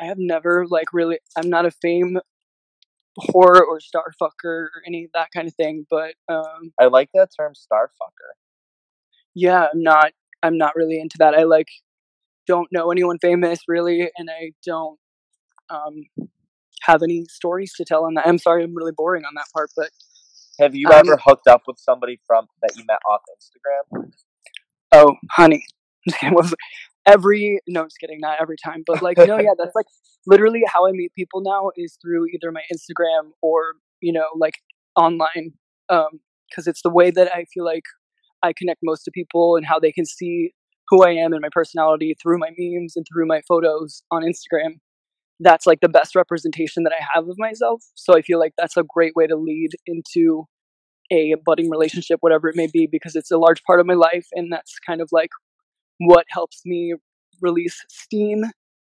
[0.00, 2.18] i have never like really i'm not a fame
[3.18, 5.86] whore or star fucker or any of that kind of thing.
[5.88, 8.32] But um, I like that term, star fucker.
[9.34, 10.12] Yeah, I'm not.
[10.42, 11.34] I'm not really into that.
[11.34, 11.68] I like
[12.46, 14.98] don't know anyone famous really, and I don't
[15.70, 16.04] um,
[16.86, 18.26] have any stories to tell on that.
[18.26, 19.90] I'm sorry, I'm really boring on that part, but.
[20.58, 24.10] Have you um, ever hooked up with somebody from that you met off Instagram?
[24.90, 25.66] Oh, honey,
[27.06, 29.86] every no, just kidding, not every time, but like no, yeah, that's like
[30.26, 34.54] literally how I meet people now is through either my Instagram or you know like
[34.96, 35.52] online,
[35.88, 37.84] um, because it's the way that I feel like
[38.42, 40.52] I connect most to people and how they can see
[40.88, 44.78] who I am and my personality through my memes and through my photos on Instagram.
[45.40, 47.82] That's like the best representation that I have of myself.
[47.94, 50.44] So I feel like that's a great way to lead into
[51.12, 54.26] a budding relationship, whatever it may be, because it's a large part of my life.
[54.32, 55.30] And that's kind of like
[55.98, 56.94] what helps me
[57.40, 58.44] release steam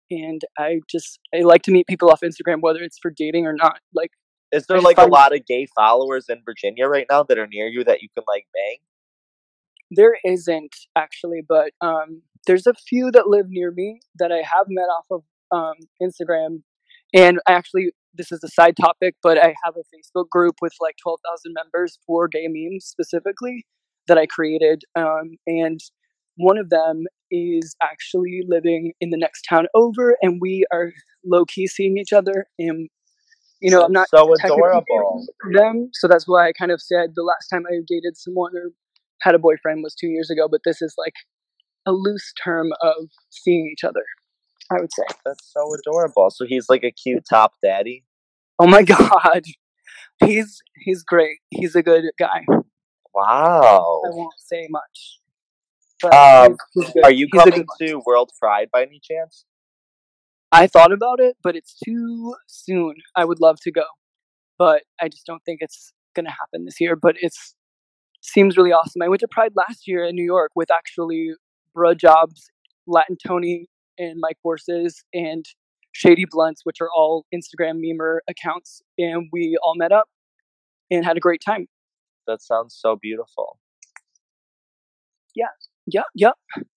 [0.09, 3.53] and i just i like to meet people off instagram whether it's for dating or
[3.53, 4.11] not like
[4.51, 5.09] is there like find...
[5.09, 8.07] a lot of gay followers in virginia right now that are near you that you
[8.13, 8.77] can like bang
[9.91, 14.65] there isn't actually but um there's a few that live near me that i have
[14.69, 16.61] met off of um instagram
[17.13, 20.73] and I actually this is a side topic but i have a facebook group with
[20.81, 23.65] like 12000 members for gay memes specifically
[24.07, 25.79] that i created um and
[26.37, 30.91] one of them is actually living in the next town over, and we are
[31.25, 32.45] low key seeing each other.
[32.57, 32.89] And
[33.59, 37.23] you know, I'm not so adorable them, so that's why I kind of said the
[37.23, 38.69] last time I dated someone or
[39.21, 40.47] had a boyfriend was two years ago.
[40.49, 41.15] But this is like
[41.87, 44.03] a loose term of seeing each other.
[44.71, 46.29] I would say that's so adorable.
[46.29, 48.03] So he's like a cute top daddy.
[48.59, 49.43] Oh my god,
[50.23, 51.39] he's he's great.
[51.49, 52.45] He's a good guy.
[53.13, 54.01] Wow.
[54.05, 55.19] I won't say much.
[56.03, 56.55] Um,
[57.03, 59.45] are you coming to World Pride by any chance?
[60.51, 62.95] I thought about it, but it's too soon.
[63.15, 63.85] I would love to go,
[64.59, 66.95] but I just don't think it's gonna happen this year.
[66.95, 67.55] But it's
[68.21, 69.01] seems really awesome.
[69.01, 71.31] I went to Pride last year in New York with actually
[71.75, 72.49] Bruh Jobs,
[72.85, 75.45] Latin Tony, and Mike Forces, and
[75.91, 80.07] Shady Blunts, which are all Instagram memer accounts, and we all met up
[80.91, 81.67] and had a great time.
[82.27, 83.59] That sounds so beautiful.
[85.35, 85.47] Yeah,
[85.85, 86.31] yeah, yeah.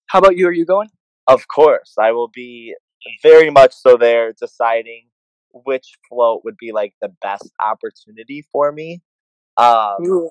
[0.06, 0.46] How about you?
[0.48, 0.88] Are you going?
[1.26, 2.74] Of course, I will be
[3.22, 5.06] very much so there deciding
[5.52, 9.00] which float would be like the best opportunity for me.
[9.56, 10.30] Um, Ooh.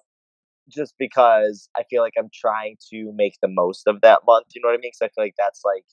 [0.70, 4.48] just because I feel like I'm trying to make the most of that month.
[4.56, 4.92] You know what I mean?
[4.94, 5.86] Because I feel like that's like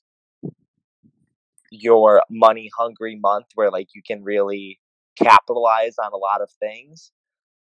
[1.70, 4.78] your money hungry month where like you can really
[5.16, 7.12] capitalize on a lot of things.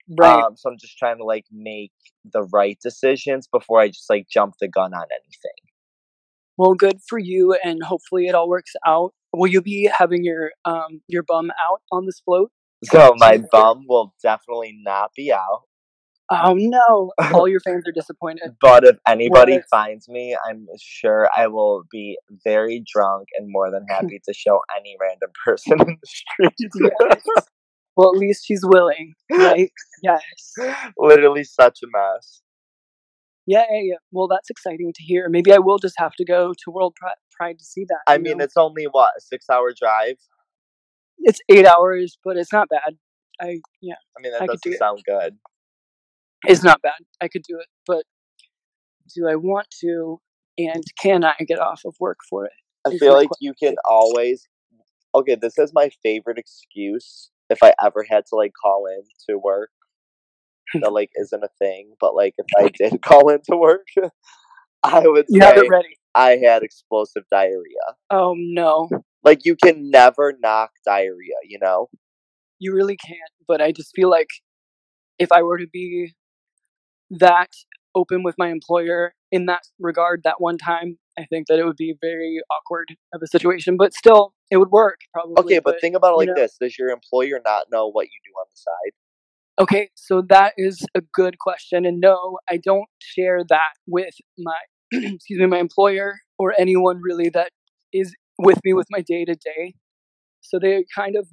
[0.09, 0.43] Right.
[0.43, 1.93] Um, so I'm just trying to like make
[2.33, 5.71] the right decisions before I just like jump the gun on anything.
[6.57, 9.13] well, good for you, and hopefully it all works out.
[9.33, 12.51] Will you be having your um your bum out on this float?
[12.85, 15.63] So my bum will definitely not be out.
[16.31, 17.12] Oh no!
[17.35, 18.57] All your fans are disappointed.
[18.61, 19.69] But if anybody What?
[19.71, 24.61] finds me, I'm sure I will be very drunk and more than happy to show
[24.77, 26.71] any random person in the street.
[27.11, 27.23] Yes.
[27.97, 29.71] Well, at least she's willing, right?
[30.03, 30.21] Yes.
[30.99, 32.43] Literally such a mess.
[33.47, 33.95] Yeah, yeah, yeah.
[34.11, 35.29] Well, that's exciting to hear.
[35.31, 36.97] Maybe I will just have to go to World
[37.39, 38.01] Pride to see that.
[38.07, 38.45] I mean, know?
[38.45, 40.17] it's only what a six-hour drive.
[41.19, 42.97] it's eight hours, but it's not bad.
[43.41, 44.79] I yeah, I mean, that I doesn't it.
[44.79, 45.37] sound good.
[46.49, 46.95] It's not bad.
[47.21, 48.05] I could do it, but
[49.15, 50.21] do I want to?
[50.59, 52.53] And can I get off of work for it?
[52.87, 54.49] I feel like you can always.
[55.15, 59.39] Okay, this is my favorite excuse if I ever had to like call in to
[59.39, 59.71] work.
[60.81, 63.87] That like isn't a thing, but like if I did call in to work,
[64.83, 65.99] I would You have say it ready.
[66.15, 67.97] I had explosive diarrhea.
[68.11, 68.89] Oh no,
[69.25, 71.89] Like you can never knock diarrhea, you know?
[72.59, 73.19] you really can't.
[73.47, 74.29] But I just feel like
[75.19, 76.15] if I were to be
[77.11, 77.51] that
[77.95, 81.77] open with my employer in that regard that one time, I think that it would
[81.77, 83.77] be very awkward of a situation.
[83.77, 85.42] But still, it would work probably.
[85.42, 88.05] Okay, but think about it you like know- this: Does your employer not know what
[88.05, 88.92] you do on the side?
[89.59, 94.59] Okay, so that is a good question, and no, I don't share that with my
[94.92, 97.51] excuse me, my employer or anyone really that
[97.92, 99.75] is with me with my day to day.
[100.42, 101.29] So they kind of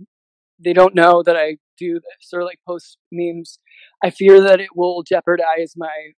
[0.63, 3.59] they don't know that I do this or like post memes.
[4.03, 6.13] I fear that it will jeopardize my.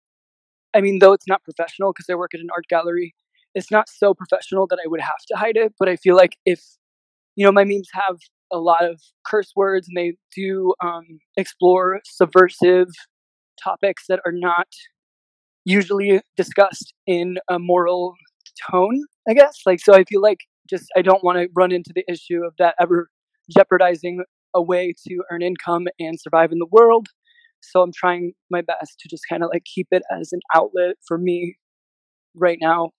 [0.75, 3.15] I mean, though it's not professional because I work at an art gallery,
[3.55, 5.75] it's not so professional that I would have to hide it.
[5.79, 6.63] But I feel like if
[7.37, 8.19] you know my memes have
[8.53, 12.89] a lot of curse words and they do um, explore subversive
[13.63, 14.69] topics that are not
[15.65, 18.15] usually discussed in a moral
[18.71, 21.91] tone i guess like so i feel like just i don't want to run into
[21.95, 23.09] the issue of that ever
[23.57, 24.23] jeopardizing
[24.55, 27.09] a way to earn income and survive in the world
[27.61, 30.97] so i'm trying my best to just kind of like keep it as an outlet
[31.07, 31.57] for me
[32.35, 32.91] right now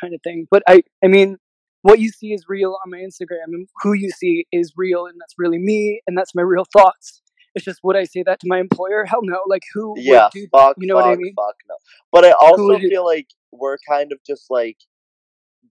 [0.00, 1.36] kind of thing but i i mean
[1.82, 5.14] what you see is real on my Instagram, and who you see is real, and
[5.20, 7.22] that's really me, and that's my real thoughts.
[7.54, 9.04] It's just would I say that to my employer?
[9.08, 9.38] Hell no.
[9.46, 11.34] Like who Yeah, do fuck, you know fuck, what I mean?
[11.36, 11.76] fuck no.
[12.10, 14.78] But I also feel like we're kind of just like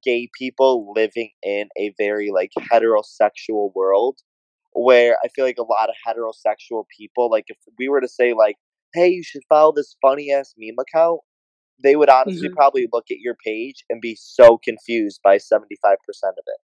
[0.03, 4.19] gay people living in a very like heterosexual world
[4.75, 8.33] where I feel like a lot of heterosexual people, like if we were to say
[8.33, 8.57] like,
[8.93, 11.21] hey, you should follow this funny ass meme account,
[11.83, 12.55] they would honestly Mhm.
[12.55, 16.59] probably look at your page and be so confused by seventy five percent of it.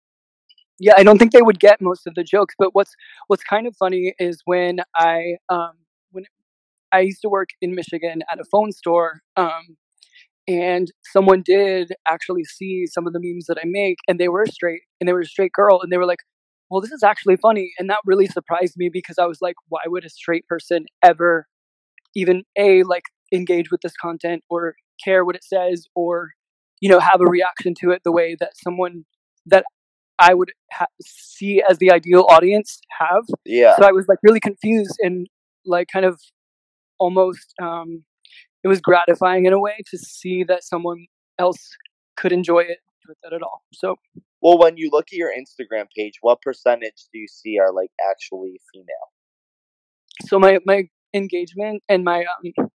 [0.78, 2.54] Yeah, I don't think they would get most of the jokes.
[2.58, 2.94] But what's
[3.28, 5.72] what's kind of funny is when I um
[6.12, 6.24] when
[6.92, 9.76] I used to work in Michigan at a phone store, um,
[10.48, 14.46] and someone did actually see some of the memes that I make, and they were
[14.46, 16.20] straight, and they were a straight girl, and they were like,
[16.70, 19.80] "Well, this is actually funny," and that really surprised me because I was like, "Why
[19.86, 21.46] would a straight person ever
[22.14, 26.30] even a like engage with this content or care what it says or
[26.80, 29.04] you know have a reaction to it the way that someone
[29.46, 29.64] that
[30.18, 33.76] I would ha- see as the ideal audience have?" Yeah.
[33.76, 35.28] so i was like really confused and
[35.66, 36.20] like kind of
[36.98, 38.04] almost um
[38.64, 41.06] it was gratifying in a way to see that someone
[41.38, 41.76] else
[42.16, 43.96] could enjoy it with that at all so
[44.48, 47.90] Well, when you look at your Instagram page, what percentage do you see are like
[48.10, 49.08] actually female?
[50.26, 50.84] so my my
[51.14, 52.68] engagement and my um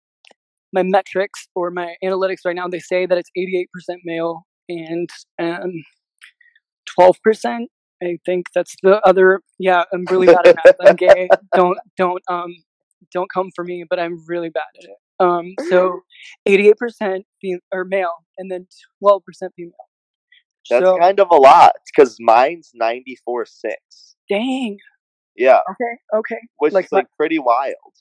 [0.71, 5.09] my metrics or my analytics right now they say that it's 88% male and
[5.39, 5.71] um
[6.99, 7.65] 12%
[8.01, 10.75] i think that's the other yeah i'm really bad at math.
[10.81, 11.29] I'm gay.
[11.55, 12.55] Don't don't um
[13.13, 14.97] don't come for me but i'm really bad at it.
[15.19, 16.01] Um so
[16.47, 18.67] 88% fem- or male and then
[19.03, 19.21] 12%
[19.55, 19.73] female
[20.69, 24.15] That's so kind of a lot because mine's ninety four six.
[24.29, 24.77] dang.
[25.35, 26.39] Yeah, Okay, okay.
[26.57, 27.93] which Like is my- like pretty wild.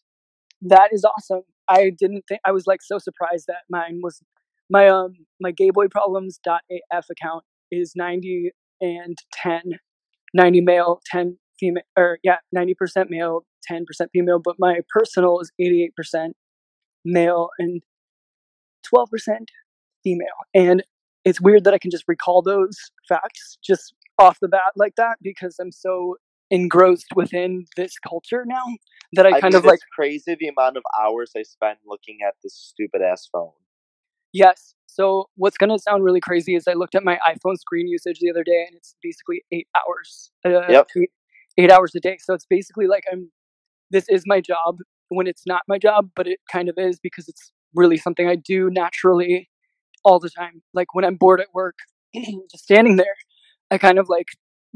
[0.61, 1.43] That is awesome.
[1.69, 4.23] I didn't think I was like so surprised that mine was
[4.71, 8.51] my um my gayboyproblems.af account is 90
[8.81, 9.63] and 10
[10.35, 16.33] 90 male 10 female or yeah 90% male 10% female but my personal is 88%
[17.05, 17.83] male and
[18.95, 19.07] 12%
[20.05, 20.83] female and
[21.25, 22.77] it's weird that I can just recall those
[23.09, 26.17] facts just off the bat like that because I'm so
[26.51, 28.65] engrossed within this culture now
[29.15, 32.19] that I, I kind mean, of like crazy the amount of hours I spend looking
[32.27, 33.53] at this stupid ass phone.
[34.33, 34.75] Yes.
[34.87, 38.19] So what's going to sound really crazy is I looked at my iPhone screen usage
[38.21, 40.31] the other day, and it's basically eight hours.
[40.45, 40.89] Uh, Yep.
[40.97, 41.11] Eight,
[41.59, 42.19] eight hours a day.
[42.21, 43.31] So it's basically like I'm.
[43.91, 47.29] This is my job when it's not my job, but it kind of is because
[47.29, 49.51] it's really something I do naturally
[50.05, 50.63] all the time.
[50.75, 51.77] Like when I'm bored at work,
[52.15, 53.17] just standing there,
[53.71, 54.27] I kind of like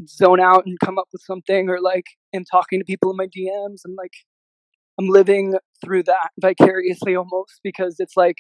[0.07, 2.05] zone out and come up with something, or like
[2.35, 3.81] am talking to people in my DMs.
[3.87, 4.13] I'm like,
[4.99, 5.55] I'm living
[5.85, 8.37] through that vicariously almost because it's like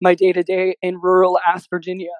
[0.00, 2.10] my day to day in rural ass Virginia.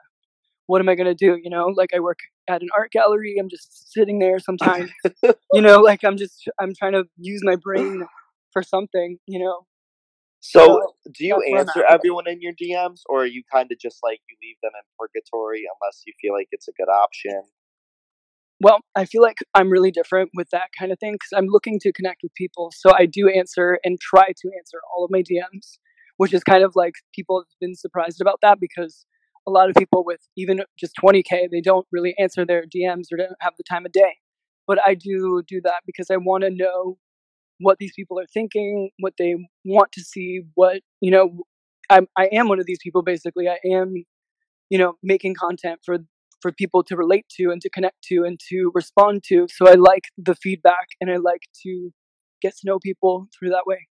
[0.66, 1.39] What am I gonna do?
[1.41, 2.18] You know, like I work
[2.49, 3.37] at an art gallery.
[3.39, 4.91] I'm just sitting there sometimes.
[5.53, 8.05] you know, like I'm just I'm trying to use my brain
[8.53, 9.18] for something.
[9.27, 9.66] You know.
[10.51, 13.70] So, do you that's where I'm answer everyone in your DMs, or are you kind
[13.72, 16.88] of just like you leave them in purgatory unless you feel like it's a good
[16.88, 17.42] option?
[18.61, 21.78] Well, I feel like I'm really different with that kind of thing because I'm looking
[21.80, 22.72] to connect with people.
[22.74, 25.78] So I do answer and try to answer all of my DMs,
[26.16, 29.05] which is kind of like people have been surprised about that because
[29.47, 33.16] a lot of people with even just 20K, they don't really answer their DMs or
[33.18, 34.16] don't have the time of day.
[34.66, 36.99] But I do do that because I want to know
[37.61, 39.34] what these people are thinking, what they
[39.64, 41.44] want to see, what, you know,
[41.90, 43.48] I'm, I am one of these people basically.
[43.48, 43.94] I am,
[44.70, 45.98] you know, making content for
[46.42, 49.46] for people to relate to and to connect to and to respond to.
[49.50, 51.90] So I like the feedback and I like to
[52.42, 53.88] get to know people through that way.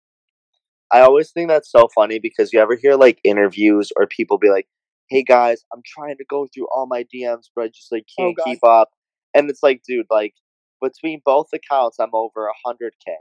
[0.92, 4.50] I always think that's so funny because you ever hear like interviews or people be
[4.50, 4.68] like,
[5.08, 8.26] "Hey guys, I'm trying to go through all my DMs, but I just like Oh,
[8.26, 8.44] can't God.
[8.44, 8.90] keep up."
[9.34, 10.34] And it's like, dude, like
[10.80, 13.12] between both accounts, I'm over a hundred k,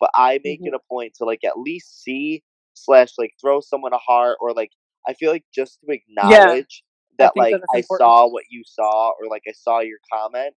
[0.00, 0.66] but I make Mhm.
[0.66, 2.42] it a point to like at least see
[2.74, 4.70] slash like throw someone a heart or like
[5.08, 6.82] I feel like just to acknowledge
[7.18, 7.90] that think like I important.
[7.98, 10.54] saw what you saw or like I saw your comment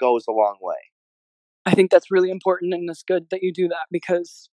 [0.00, 0.76] goes a long way.
[1.66, 4.48] I think that's really important and it's good that you do that because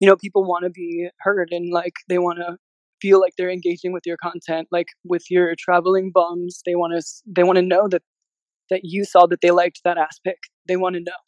[0.00, 2.56] you know people want to be heard and like they want to
[3.00, 7.04] feel like they're engaging with your content like with your traveling bums they want to
[7.26, 8.02] they want to know that
[8.70, 11.20] that you saw that they liked that aspect they want to know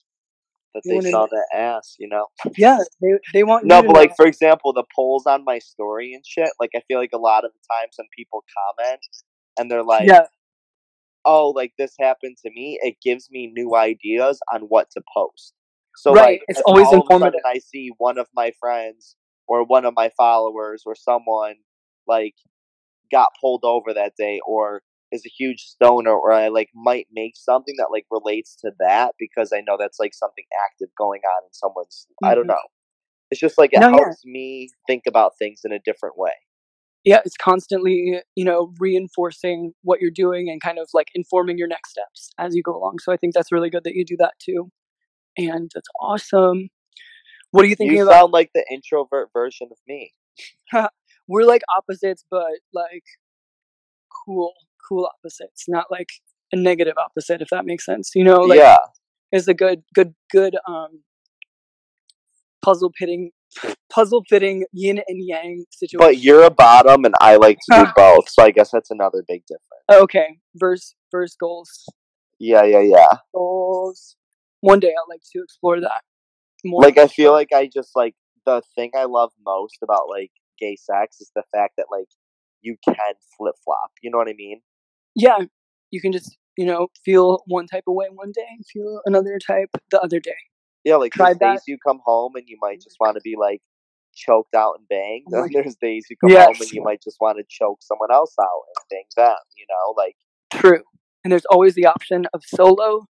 [0.75, 2.27] That You they saw that ass, you know.
[2.57, 4.15] yeah they they want No, but like know.
[4.17, 6.51] for example, the polls on my story and shit.
[6.61, 8.45] Like I feel like a lot of the times when people
[8.77, 9.01] comment
[9.59, 10.27] and they're like, yeah
[11.25, 15.55] "Oh, like this happened to me," it gives me new ideas on what to post.
[15.97, 17.41] So Right, like, it's always all informative.
[17.45, 19.17] I see one of my friends
[19.49, 21.57] or one of my followers or someone
[22.07, 22.35] like
[23.11, 24.83] got pulled over that day or
[25.13, 29.15] is a huge stoner or I like might make something that like relates to that
[29.19, 32.49] because I know that's like something active going on in someone's I don't Mhm.
[32.49, 32.63] know.
[33.31, 34.15] It's just like it No, yeah.
[34.15, 36.33] helps me think about things in a different way.
[37.05, 41.69] yeah it's constantly you know reinforcing what you're doing and kind of like informing your
[41.69, 44.17] next steps as you go along so i think that's really good that you do
[44.19, 44.71] that too
[45.37, 46.69] and that's awesome
[47.53, 50.13] what are you thinking You about sound like the introvert version of me.
[51.29, 53.05] we're like opposites but like
[54.25, 54.53] cool
[54.89, 56.09] cool opposites not like
[56.53, 58.79] a negative opposite if that makes sense you know like yeah.
[59.33, 61.03] it's a good good good um
[62.63, 63.31] puzzle pitting
[63.93, 67.87] puzzle fitting yin and yang situation But you're a bottom and I like to do
[67.97, 70.03] both, so I guess that's another big difference.
[70.05, 71.71] okay verse verse goals
[72.39, 73.09] Yeah, yeah, yeah.
[73.35, 74.17] goals
[74.61, 76.03] one day i'd like to explore that
[76.65, 78.15] more Like I feel like I just like
[78.45, 82.09] the thing I love most about like gay sex is the fact that like
[82.61, 83.91] you can flip flop.
[84.03, 84.61] You know what I mean?
[85.19, 85.39] Yeah
[85.91, 89.71] you can just you know feel one type of way one day feel another type
[89.91, 90.41] the other day
[90.85, 93.35] Yeah, like Tried there's days you come home and you might just want to be
[93.39, 93.61] like
[94.15, 95.27] choked out and banged.
[95.33, 98.11] Oh And there's days you come home and you might just want to choke someone
[98.11, 99.37] else out and bang them.
[99.57, 100.17] You know, like
[100.53, 100.83] True.
[101.25, 103.07] And there's always the option of solo,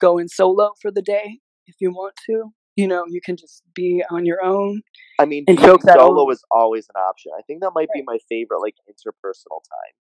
[0.00, 2.52] going solo for the day if you want to.
[2.76, 4.80] You know, you can just be on your own.
[5.18, 7.32] I mean, And choke solo is always an option.
[7.38, 9.94] I think that might be my favorite like interpersonal time.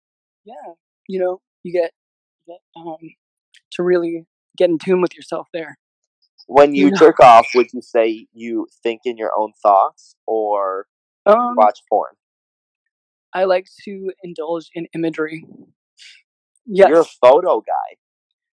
[0.46, 0.74] Yeah.
[1.10, 1.92] You know, you get,
[2.48, 2.98] you get um
[3.74, 4.26] to really
[4.58, 5.78] get in tune with yourself there.
[6.48, 6.98] When you Yeah.
[6.98, 10.88] jerk off, would you say you think in your own thoughts or
[11.26, 12.16] Um watch porn?
[13.34, 15.46] I like to indulge in imagery.
[16.66, 16.90] Yes.
[16.90, 17.98] You're a photo guy.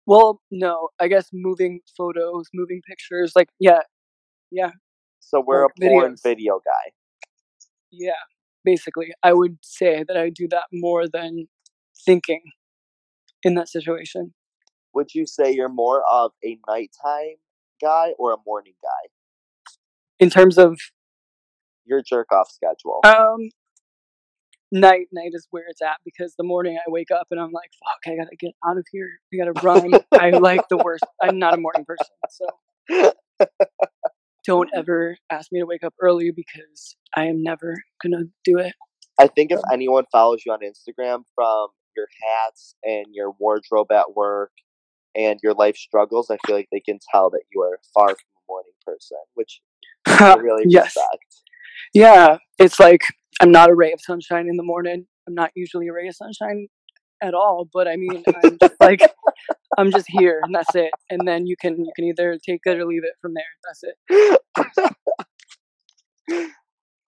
[0.06, 3.82] Well, no, I guess moving photos, moving pictures, like yeah,
[4.52, 4.72] yeah,
[5.20, 6.22] So we're Or a porn videos.
[6.24, 6.94] video guy.
[7.92, 8.14] yeah.
[8.66, 11.48] Basically, I would say that I do that more than
[12.06, 12.42] thinking
[13.44, 14.34] in that situation.
[14.94, 17.38] Would you say you're more of a nighttime
[17.82, 19.10] guy or a morning guy?
[20.20, 20.80] In terms of
[21.86, 23.02] Your jerk off schedule.
[23.04, 23.50] um
[24.72, 27.70] night, night is where it's at because the morning I wake up and I'm like,
[27.84, 29.10] fuck, I gotta get out of here.
[29.34, 29.92] I gotta run.
[30.14, 31.04] I like the worst.
[31.22, 33.12] I'm not a morning person, so
[34.46, 38.74] don't ever ask me to wake up early because I am never gonna do it.
[39.20, 44.16] I think if anyone follows you on Instagram from your hats and your wardrobe at
[44.16, 44.52] work
[45.16, 48.16] and your life struggles, I feel like they can tell that you are far from
[48.16, 49.62] a morning person, which
[50.08, 50.96] I really yes.
[50.96, 51.26] respect.
[51.94, 53.02] Yeah, it's like
[53.42, 55.06] I'm not a ray of sunshine in the morning.
[55.28, 56.68] I'm not usually a ray of sunshine
[57.22, 59.02] at all, but I mean, I'm just like
[59.78, 60.92] I'm just here and that's it.
[61.10, 63.46] And then you can you can either take it or leave it from there.
[63.66, 64.40] That's it.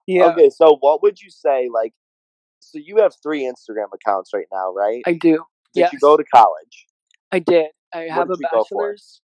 [0.08, 1.94] Yeah, Okay, so what would you say like
[2.76, 5.02] so you have three Instagram accounts right now, right?
[5.06, 5.46] I do.
[5.74, 5.94] Did yes.
[5.94, 6.88] you go to college?
[7.32, 7.68] I did.
[7.94, 9.22] I have a did you bachelor's.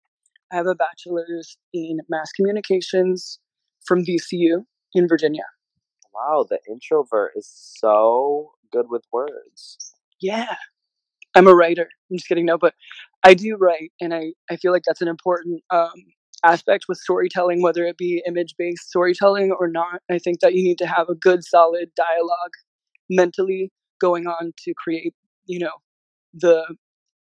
[0.52, 3.40] I have a bachelor's in mass communications
[3.84, 5.44] from VCU in Virginia.
[6.14, 9.94] Wow, the introvert is so good with words.
[10.20, 10.54] Yeah.
[11.34, 11.88] I'm a writer.
[12.10, 12.46] I'm just kidding.
[12.46, 12.74] No, but
[13.24, 15.92] I do write, and I, I feel like that's an important um,
[16.44, 20.02] aspect with storytelling, whether it be image based storytelling or not.
[20.10, 22.52] I think that you need to have a good, solid dialogue
[23.10, 25.14] mentally going on to create,
[25.46, 25.72] you know,
[26.32, 26.76] the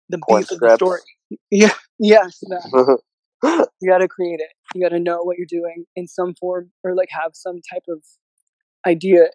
[0.09, 1.01] the Porn beef of the story.
[1.51, 1.73] Yeah.
[1.99, 2.39] Yes.
[2.41, 2.99] That.
[3.81, 4.51] you got to create it.
[4.75, 7.83] You got to know what you're doing in some form, or like have some type
[7.89, 8.01] of
[8.85, 9.27] idea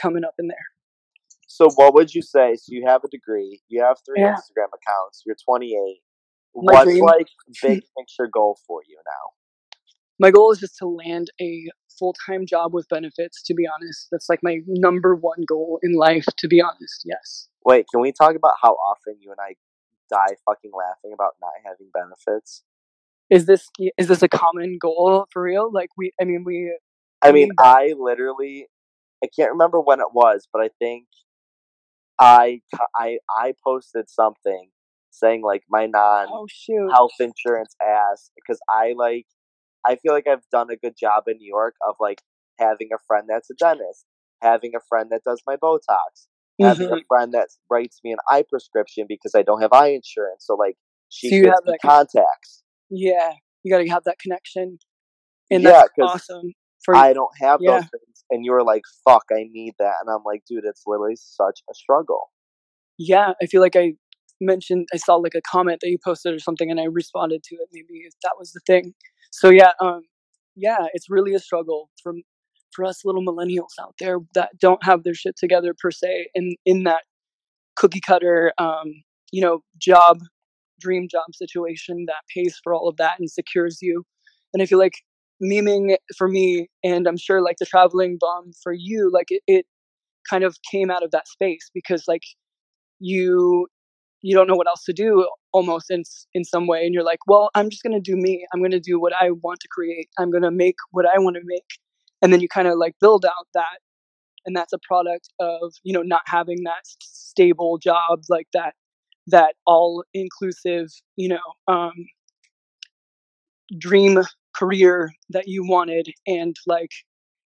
[0.00, 0.66] coming up in there.
[1.46, 2.56] so what would you say?
[2.56, 4.34] So you have a degree, you have three Yeah.
[4.34, 6.00] Instagram accounts, you're 28.
[6.56, 7.28] My What's dream- like
[7.62, 9.24] big picture goal for you now?
[10.18, 11.68] my goal is just to land a
[11.98, 14.08] full-time job with benefits to be honest.
[14.10, 17.48] That's like my number one goal in life to be honest yes.
[17.64, 19.54] Wait, can we talk about how often you and I
[20.10, 22.62] die fucking laughing about not having benefits?
[23.30, 23.68] is this
[23.98, 25.70] is this a common goal for real?
[25.70, 26.72] Like we i mean we
[27.20, 28.68] I mean, mean, I literally,
[29.24, 31.06] I can't remember when it was, but I think
[32.20, 32.60] I
[32.96, 34.70] I I posted something
[35.10, 36.46] saying like my non oh
[36.92, 39.26] health insurance ass because I like,
[39.86, 42.22] I feel like I've done a good job in New York of like
[42.58, 44.06] having a friend that's a dentist,
[44.42, 46.26] having a friend that does my Botox,
[46.60, 46.98] having Mhm.
[47.00, 50.44] a friend that writes me an eye prescription because I don't have eye insurance.
[50.46, 50.76] So like
[51.08, 52.62] she So you gives have me that con- contacts.
[52.90, 54.78] yeah you got to have that connection
[55.50, 56.52] and Yeah, that's awesome
[56.84, 57.78] for I don't have yeah.
[57.78, 58.24] those things.
[58.30, 59.94] And you were like, fuck, I need that.
[60.00, 62.30] And I'm like, dude, it's literally such a struggle.
[62.98, 63.94] yeah i feel like i
[64.40, 67.54] mentioned i saw like a comment that you posted or something and i responded to
[67.56, 68.94] it maybe that was the thing
[69.30, 70.02] so yeah um
[70.56, 72.22] yeah it's really a struggle from
[72.72, 76.54] for us little millennials out there that don't have their shit together per se in
[76.64, 77.02] in that
[77.76, 78.92] cookie cutter um
[79.32, 80.18] you know job
[80.80, 84.04] dream job situation that pays for all of that and secures you.
[84.54, 84.94] And i feel like
[85.42, 89.66] memeing for me and i'm sure like the Traveling Bum for you like it, it
[90.28, 92.22] kind of came out of that space because like
[92.98, 93.68] you
[94.22, 96.02] you don't know what else to do almost in
[96.34, 98.46] in some way and you're like well i'm just going to do me.
[98.52, 100.08] I'm going to do what i want to create.
[100.18, 101.68] I'm going to make what i want to make
[102.22, 103.78] and then you kind of like build out that
[104.46, 108.74] and that's a product of you know not having that stable job like that
[109.26, 111.92] that all inclusive you know um
[113.78, 114.18] dream
[114.54, 116.90] career that you wanted and like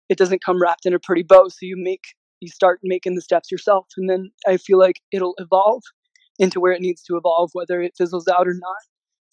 [0.08, 2.04] it doesn't come wrapped in a pretty bow so you make
[2.40, 5.82] you start making the steps yourself and then i feel like it'll evolve
[6.38, 8.76] into where it needs to evolve whether it fizzles out or not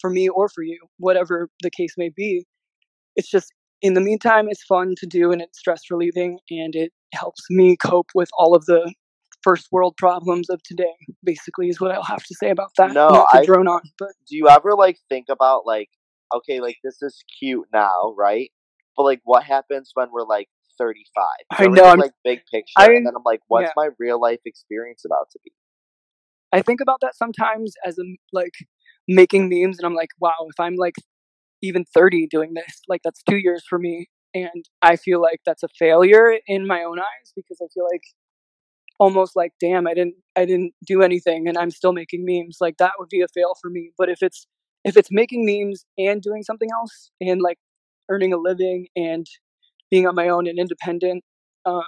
[0.00, 2.46] for me or for you whatever the case may be
[3.16, 3.52] it's just
[3.82, 7.76] in the meantime it's fun to do and it's stress relieving and it helps me
[7.76, 8.92] cope with all of the
[9.42, 13.08] first world problems of today basically is what i'll have to say about that No,
[13.08, 15.90] not to I- drone on but Do you ever like think about like,
[16.34, 18.50] okay, like this is cute now, right?
[18.96, 20.48] But like, what happens when we're like
[20.78, 21.24] 35?
[21.52, 23.72] I know, I'm- like big picture, I- and then I'm like, what's yeah.
[23.76, 25.52] my real life experience about to be?
[26.54, 28.54] I think about that sometimes as I'm like
[29.08, 30.94] making memes and I'm like, wow, if I'm like
[31.62, 34.08] even 30 doing this, like that's two years for me.
[34.34, 38.02] And I feel like that's a failure in my own eyes because I feel like
[39.00, 42.58] almost like, damn, I didn't I didn't do anything and I'm still making memes.
[42.60, 43.90] Like that would be a fail for me.
[43.98, 44.46] But if it's
[44.84, 47.58] if it's making memes and doing something else and like
[48.10, 49.26] earning a living and
[49.90, 51.24] being on my own and independent,
[51.66, 51.84] um,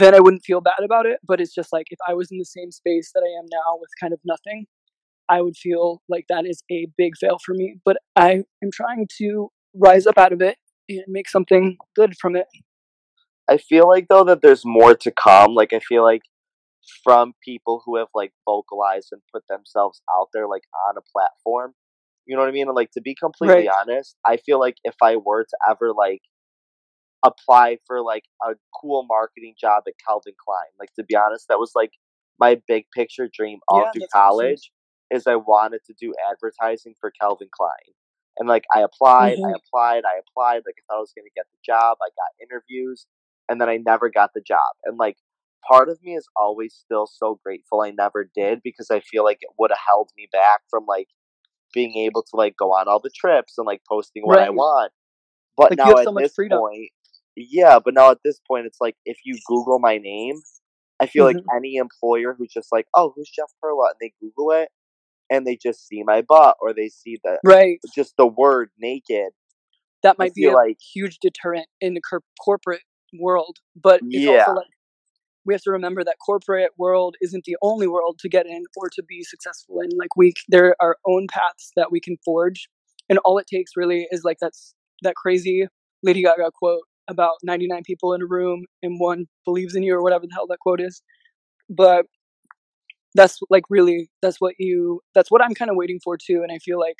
[0.00, 1.20] then I wouldn't feel bad about it.
[1.26, 3.78] But it's just like if I was in the same space that I am now
[3.80, 4.66] with kind of nothing,
[5.28, 7.76] I would feel like that is a big fail for me.
[7.84, 12.36] But I am trying to rise up out of it and make something good from
[12.36, 12.46] it.
[13.48, 15.54] I feel like though that there's more to come.
[15.54, 16.22] Like I feel like
[17.04, 21.74] from people who have like vocalized and put themselves out there like on a platform.
[22.26, 22.68] You know what I mean?
[22.68, 23.68] And like to be completely Right.
[23.68, 26.20] honest, I feel like if I were to ever like
[27.24, 31.58] apply for like a cool marketing job at Calvin Klein, like to be honest, that
[31.58, 31.92] was like
[32.38, 34.56] my big picture dream all Yeah, through that's awesome.
[34.56, 34.72] college
[35.10, 37.94] is I wanted to do advertising for Calvin Klein.
[38.38, 39.56] And like I applied, I Mhm.
[39.56, 43.06] applied, I applied, like I thought I was gonna get the job, I got interviews,
[43.48, 44.58] and then I never got the job.
[44.84, 45.16] And like
[45.68, 49.38] part of me is always still so grateful I never did because I feel like
[49.42, 51.08] it would have held me back from like
[51.74, 54.92] being able to like go on all the trips and like posting what I want.
[55.56, 56.62] But Like, you now have at so much this freedom.
[56.62, 56.90] point,
[57.36, 60.40] yeah, but now at this point, it's like if you Google my name,
[61.00, 61.56] I feel like Mhm.
[61.56, 64.70] any employer who's just like, oh, who's Jeff Perla, and they Google it,
[65.30, 67.80] and they just see my butt or they see the Right.
[67.94, 69.32] just the word naked.
[70.02, 72.82] That might be a like huge deterrent in the cor- corporate
[73.18, 74.46] world, but it's Yeah.
[74.46, 74.68] also like
[75.46, 78.88] we have to remember that corporate world isn't the only world to get in or
[78.90, 79.90] to be successful in.
[79.96, 82.68] Like we, there are our own paths that we can forge,
[83.08, 85.66] and all it takes really is like that's that crazy
[86.02, 90.02] Lady Gaga quote about 99 people in a room and one believes in you or
[90.02, 91.02] whatever the hell that quote is.
[91.68, 92.06] But
[93.14, 96.52] that's like really that's what you that's what I'm kind of waiting for too, and
[96.52, 96.96] I feel like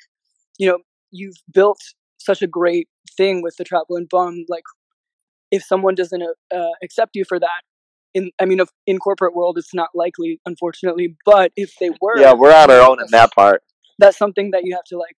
[0.58, 0.78] you know
[1.11, 1.80] you've built
[2.18, 4.64] such a great thing with the Traveling Bum like
[5.50, 7.62] if someone doesn't uh, uh, accept you for that
[8.14, 12.18] in i mean if, in corporate world it's not likely unfortunately but if they were
[12.18, 13.62] yeah, we're on our own in that part.
[13.98, 15.16] that's something that you have to like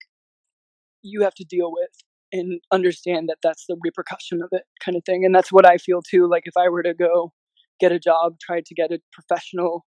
[1.02, 1.90] you have to deal with
[2.32, 5.76] and understand that that's the repercussion of it kind of thing and that's what i
[5.76, 7.32] feel too like if i were to go
[7.80, 9.84] get a job try to get a professional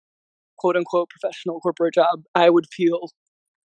[0.58, 3.08] quote unquote professional corporate job i would feel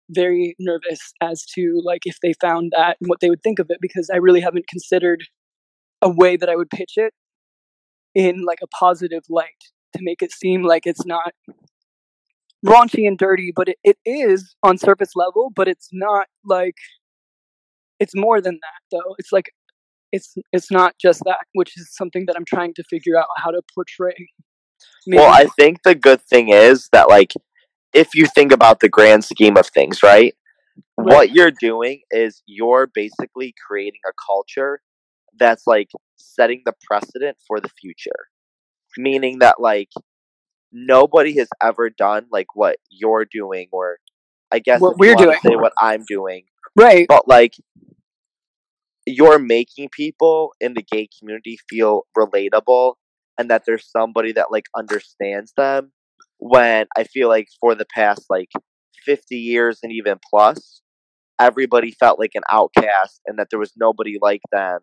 [0.10, 3.68] very nervous as to like if they found that and what they would think of
[3.70, 5.24] it because I really haven't considered
[6.02, 7.14] a way that I would pitch it
[8.16, 9.48] in like a positive light
[9.96, 11.34] to make it seem like it's not
[12.66, 16.76] raunchy and dirty, but it, it is on surface level, but it's not like
[18.00, 19.16] it's more than that though.
[19.18, 19.52] It's like
[20.12, 23.52] it's it's not just that, which is something that I'm trying to figure out how
[23.52, 24.16] to portray.
[25.06, 25.18] Maybe.
[25.20, 27.34] Well, I think the good thing is that like
[27.94, 30.36] if you think about the grand scheme of things, right?
[30.98, 31.14] Right.
[31.14, 34.80] What you're doing is you're basically creating a culture
[35.40, 38.28] that's like setting the precedent for the future.
[38.98, 39.90] Meaning that like
[40.72, 43.98] nobody has ever done like what you're doing or
[44.52, 45.38] I guess What we're doing.
[45.44, 46.46] say what I'm doing.
[46.76, 47.06] right.
[47.08, 47.54] But like
[49.08, 52.96] you're making people in the gay community feel relatable
[53.38, 55.92] and that there's somebody that like understands them
[56.40, 58.50] when I feel like for the past like
[59.06, 60.82] 50 years and even plus
[61.40, 64.80] everybody felt like an outcast and that there was nobody like them.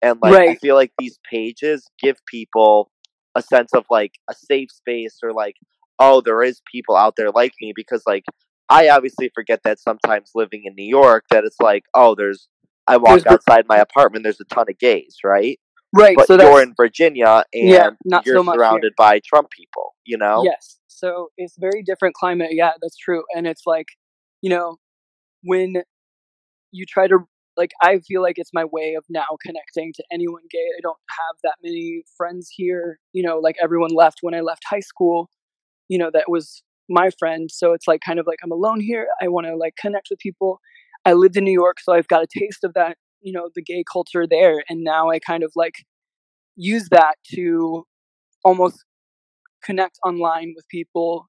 [0.00, 2.90] And like I feel like these pages give people
[3.34, 5.56] a sense of like a safe space or like
[5.98, 8.24] oh there is people out there like me because like
[8.68, 12.48] I obviously forget that sometimes living in New York that it's like oh there's
[12.88, 15.58] I walk There's outside my apartment there's a ton of gays right
[15.94, 16.16] Right.
[16.16, 17.90] but so you're in Virginia and Yeah,
[18.24, 18.60] you're so much here.
[18.60, 20.78] surrounded by Trump people you know Yes.
[20.88, 22.50] So it's very different climate.
[22.52, 23.22] Yeah, that's true.
[23.34, 23.84] And it's like,
[24.40, 24.76] you know,
[25.42, 25.74] when
[26.72, 27.18] you try to
[27.56, 30.58] like I feel like it's my way of now connecting to anyone gay.
[30.78, 32.98] I don't have that many friends here.
[33.12, 35.28] You know, like everyone left when I left high school.
[35.88, 37.50] You know, that was my friend.
[37.52, 39.06] So it's like kind of like I'm alone here.
[39.22, 40.60] I want to like connect with people.
[41.06, 43.62] I lived in New York, so I've got a taste of that, you know, the
[43.62, 44.64] gay culture there.
[44.68, 45.84] And now I kind of like
[46.56, 47.84] use that to
[48.44, 48.84] almost
[49.62, 51.26] connect online with people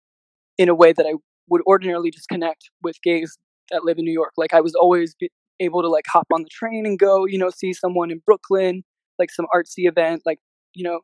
[0.57, 1.13] in a way that I
[1.49, 3.37] would ordinarily just connect with gays
[3.71, 4.33] that live in New York.
[4.37, 5.15] Like I was always
[5.59, 8.83] able to like hop on the train and go, you know, see someone in Brooklyn,
[9.19, 10.39] like some artsy event, like
[10.73, 11.01] you know,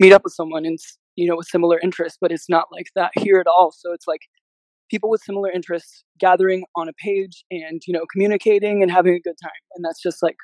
[0.00, 0.78] meet up with someone and
[1.16, 2.18] you know with similar interests.
[2.20, 3.72] But it's not like that here at all.
[3.72, 4.22] So it's like
[4.90, 9.20] people with similar interests gathering on a page and you know communicating and having a
[9.20, 10.36] good time, and that's just like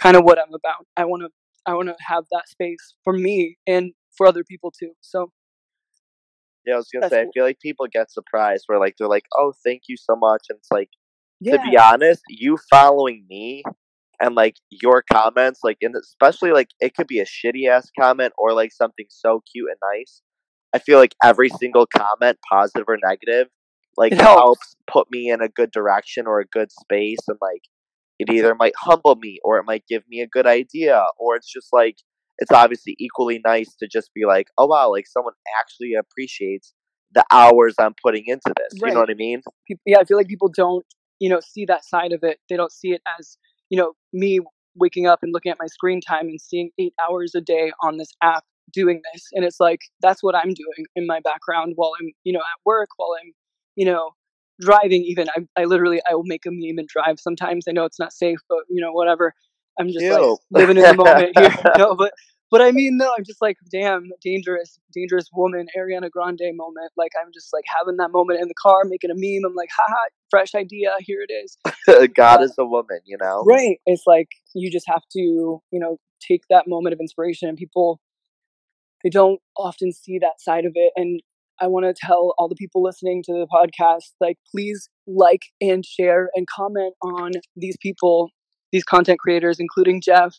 [0.00, 0.86] kind of what I'm about.
[0.96, 1.30] I want to
[1.66, 4.92] I want to have that space for me and for other people too.
[5.00, 5.32] So
[6.66, 9.26] yeah I was gonna say I feel like people get surprised where like they're like
[9.36, 10.90] oh thank you so much and it's like
[11.40, 13.62] yeah, to be honest, you following me
[14.20, 18.32] and like your comments, like and especially like it could be a shitty ass comment
[18.36, 20.22] or like something so cute and nice.
[20.74, 23.48] I feel like every single comment, positive or negative,
[23.98, 24.40] like It helps.
[24.40, 27.62] helps put me in a good direction or a good space and like
[28.18, 31.52] it either might humble me or it might give me a good idea or it's
[31.52, 31.96] just like
[32.38, 36.72] it's obviously equally nice to just be like, oh wow, like someone actually appreciates
[37.12, 38.78] the hours I'm putting into this.
[38.80, 39.42] You know what I mean?
[39.84, 40.86] yeah, I feel like people don't,
[41.18, 42.38] you know, see that side of it.
[42.48, 43.36] They don't see it as,
[43.70, 44.40] you know, me
[44.76, 47.96] waking up and looking at my screen time and seeing eight hours a day on
[47.96, 49.24] this app doing this.
[49.32, 52.60] And it's like, that's what I'm doing in my background while I'm, you know, at
[52.64, 53.32] work, while I'm,
[53.78, 54.10] you know,
[54.60, 55.28] driving even.
[55.36, 57.66] I, I literally, I will make a meme and drive sometimes.
[57.68, 59.32] I know it's not safe, but, you know, whatever.
[59.78, 60.20] I'm just like
[60.50, 61.54] living in the moment here.
[61.76, 62.12] No, but,
[62.50, 66.90] but I mean, no, I'm just like, damn, dangerous, dangerous woman, Ariana Grande moment.
[66.96, 69.48] Like, I'm just like having that moment in the car, making a meme.
[69.48, 70.90] I'm like, haha, fresh idea.
[70.98, 71.56] Here it is.
[72.16, 72.46] God Yeah.
[72.46, 73.44] is a woman, you know?
[73.46, 73.78] Right.
[73.86, 75.20] It's like you just have to,
[75.70, 77.48] you know, take that moment of inspiration.
[77.48, 78.00] And people,
[79.04, 80.92] they don't often see that side of it.
[80.96, 81.20] And
[81.60, 85.84] I want to tell all the people listening to the podcast, like, please like and
[85.84, 88.30] share and comment on these people,
[88.72, 90.36] these content creators, including Jeff,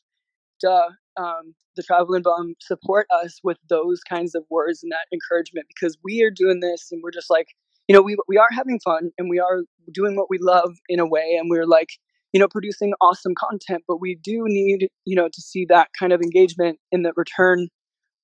[0.61, 5.67] duh, um, the Traveling Bum, support us with those kinds of words and that encouragement
[5.67, 7.47] because we are doing this and we're just like,
[7.87, 10.99] you know, we, we are having fun and we are doing what we love in
[10.99, 11.37] a way.
[11.39, 11.89] And we're like,
[12.33, 16.13] you know, producing awesome content, but we do need, you know, to see that kind
[16.13, 17.67] of engagement in the return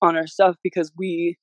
[0.02, 1.38] on our stuff because we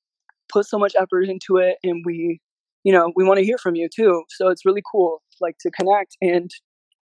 [0.53, 2.39] put so much effort into it and we,
[2.83, 4.23] you know, we want to hear from you too.
[4.29, 6.15] So it's really cool, like to connect.
[6.21, 6.51] And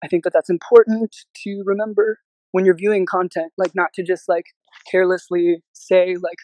[0.04, 2.20] I think that that's important to remember
[2.52, 4.45] when you're viewing content, like not to just like
[4.91, 6.38] carelessly say like,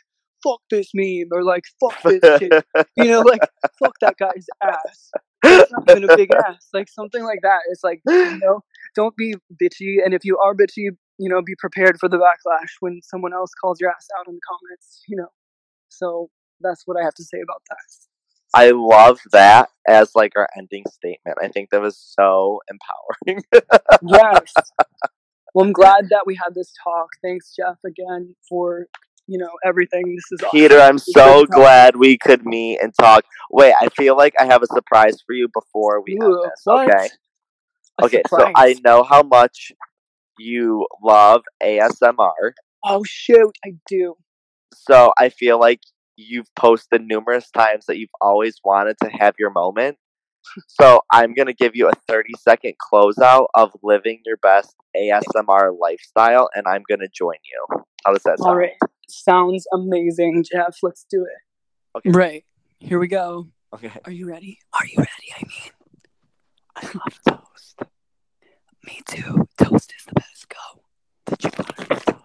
[0.43, 2.63] fuck this meme or like, fuck this kid,
[2.97, 3.41] you know, like,
[3.79, 5.11] fuck that guy's ass.
[5.45, 7.59] It's not even a big ass, like something like that.
[7.69, 8.61] It's like, you know,
[8.95, 9.97] don't be bitchy.
[10.03, 13.51] And if you are bitchy, you know, be prepared for the backlash when someone else
[13.59, 15.29] calls your ass out in the comments, you know.
[15.89, 16.29] So
[16.63, 17.77] that's what I have to say about that.
[18.55, 21.37] I love that as like our ending statement.
[21.41, 23.43] I think that was so empowering.
[24.01, 24.53] Yes.
[25.53, 27.07] well, I'm glad that we had this talk.
[27.23, 28.87] Thanks, Jeff, again for
[29.27, 30.15] you know everything.
[30.15, 30.59] This is awesome.
[30.59, 33.25] Peter, I'm It's so glad we could meet and talk.
[33.51, 36.61] Wait, I feel like I have a surprise for you before we end Ooh, this.
[36.65, 36.89] what?
[36.89, 37.09] Okay.
[38.01, 39.71] A Okay, so I know how much
[40.39, 42.53] you love ASMR.
[42.83, 44.15] Oh shoot, I do.
[44.73, 45.79] So I feel like
[46.15, 49.97] you've posted numerous times that you've always wanted to have your moment.
[50.67, 56.49] So I'm gonna give you a 30 second closeout of living your best ASMR lifestyle,
[56.53, 57.83] and I'm gonna join you.
[58.05, 58.49] How does that sound?
[58.49, 58.73] All right,
[59.07, 60.77] sounds amazing, Jeff.
[60.83, 61.97] Let's do it.
[61.97, 62.09] Okay.
[62.11, 62.45] Right.
[62.79, 63.47] Here we go.
[63.73, 63.91] Okay.
[64.05, 64.59] Are you ready?
[64.73, 65.09] Are you ready?
[65.35, 65.71] I mean,
[66.75, 67.81] I love toast.
[68.85, 69.47] me too.
[69.57, 70.49] Toast is the best.
[70.49, 70.81] Go.
[71.25, 72.23] Did you butter your toast?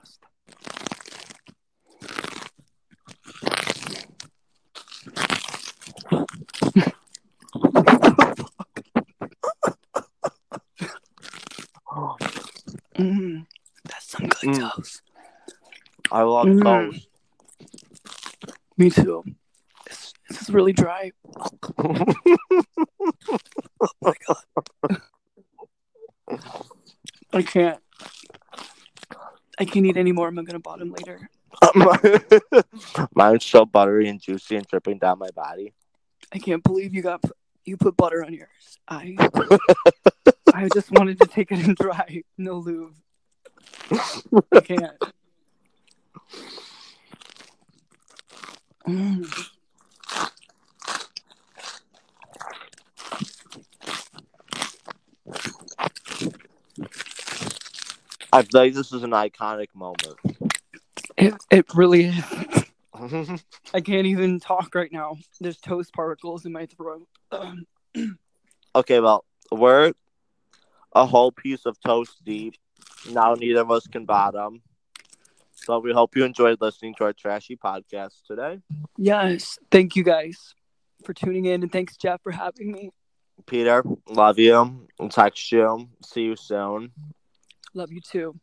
[12.99, 13.47] Mm,
[14.49, 14.71] that's Mm.
[14.77, 15.03] toast.
[16.11, 16.63] I love Mm.
[16.63, 17.09] toast.
[18.77, 19.25] Me too.
[19.87, 21.11] This, this is really dry.
[23.81, 25.01] Oh my god.
[27.33, 27.81] I can't.
[29.59, 30.29] I can't eat anymore.
[30.29, 31.29] I'm gonna bottom later.
[33.15, 35.73] Mine's so buttery and juicy and dripping down my body.
[36.33, 37.25] I can't believe you got
[37.65, 38.79] you put butter on yours.
[38.87, 39.17] I
[40.55, 42.95] I just wanted to take it and dry, no lube.
[44.53, 44.93] I can't.
[58.31, 60.17] I feel like this is an iconic moment.
[61.17, 62.25] It it really is.
[63.75, 65.17] I can't even talk right now.
[65.41, 67.07] There's toast particles in my throat.
[67.31, 67.67] Um,
[68.75, 69.93] okay, well, we're
[70.93, 72.55] a whole piece of toast deep.
[73.11, 74.63] Now neither of us can bottom.
[75.53, 78.61] So we hope you enjoyed listening to our trashy podcast today.
[78.97, 80.55] yes, thank you guys
[81.05, 82.91] for tuning in, and thanks Jeff for having me.
[83.47, 84.87] Peter, love you.
[85.01, 85.89] I'll Text you.
[86.05, 86.93] See you soon.
[87.75, 88.35] Love you too.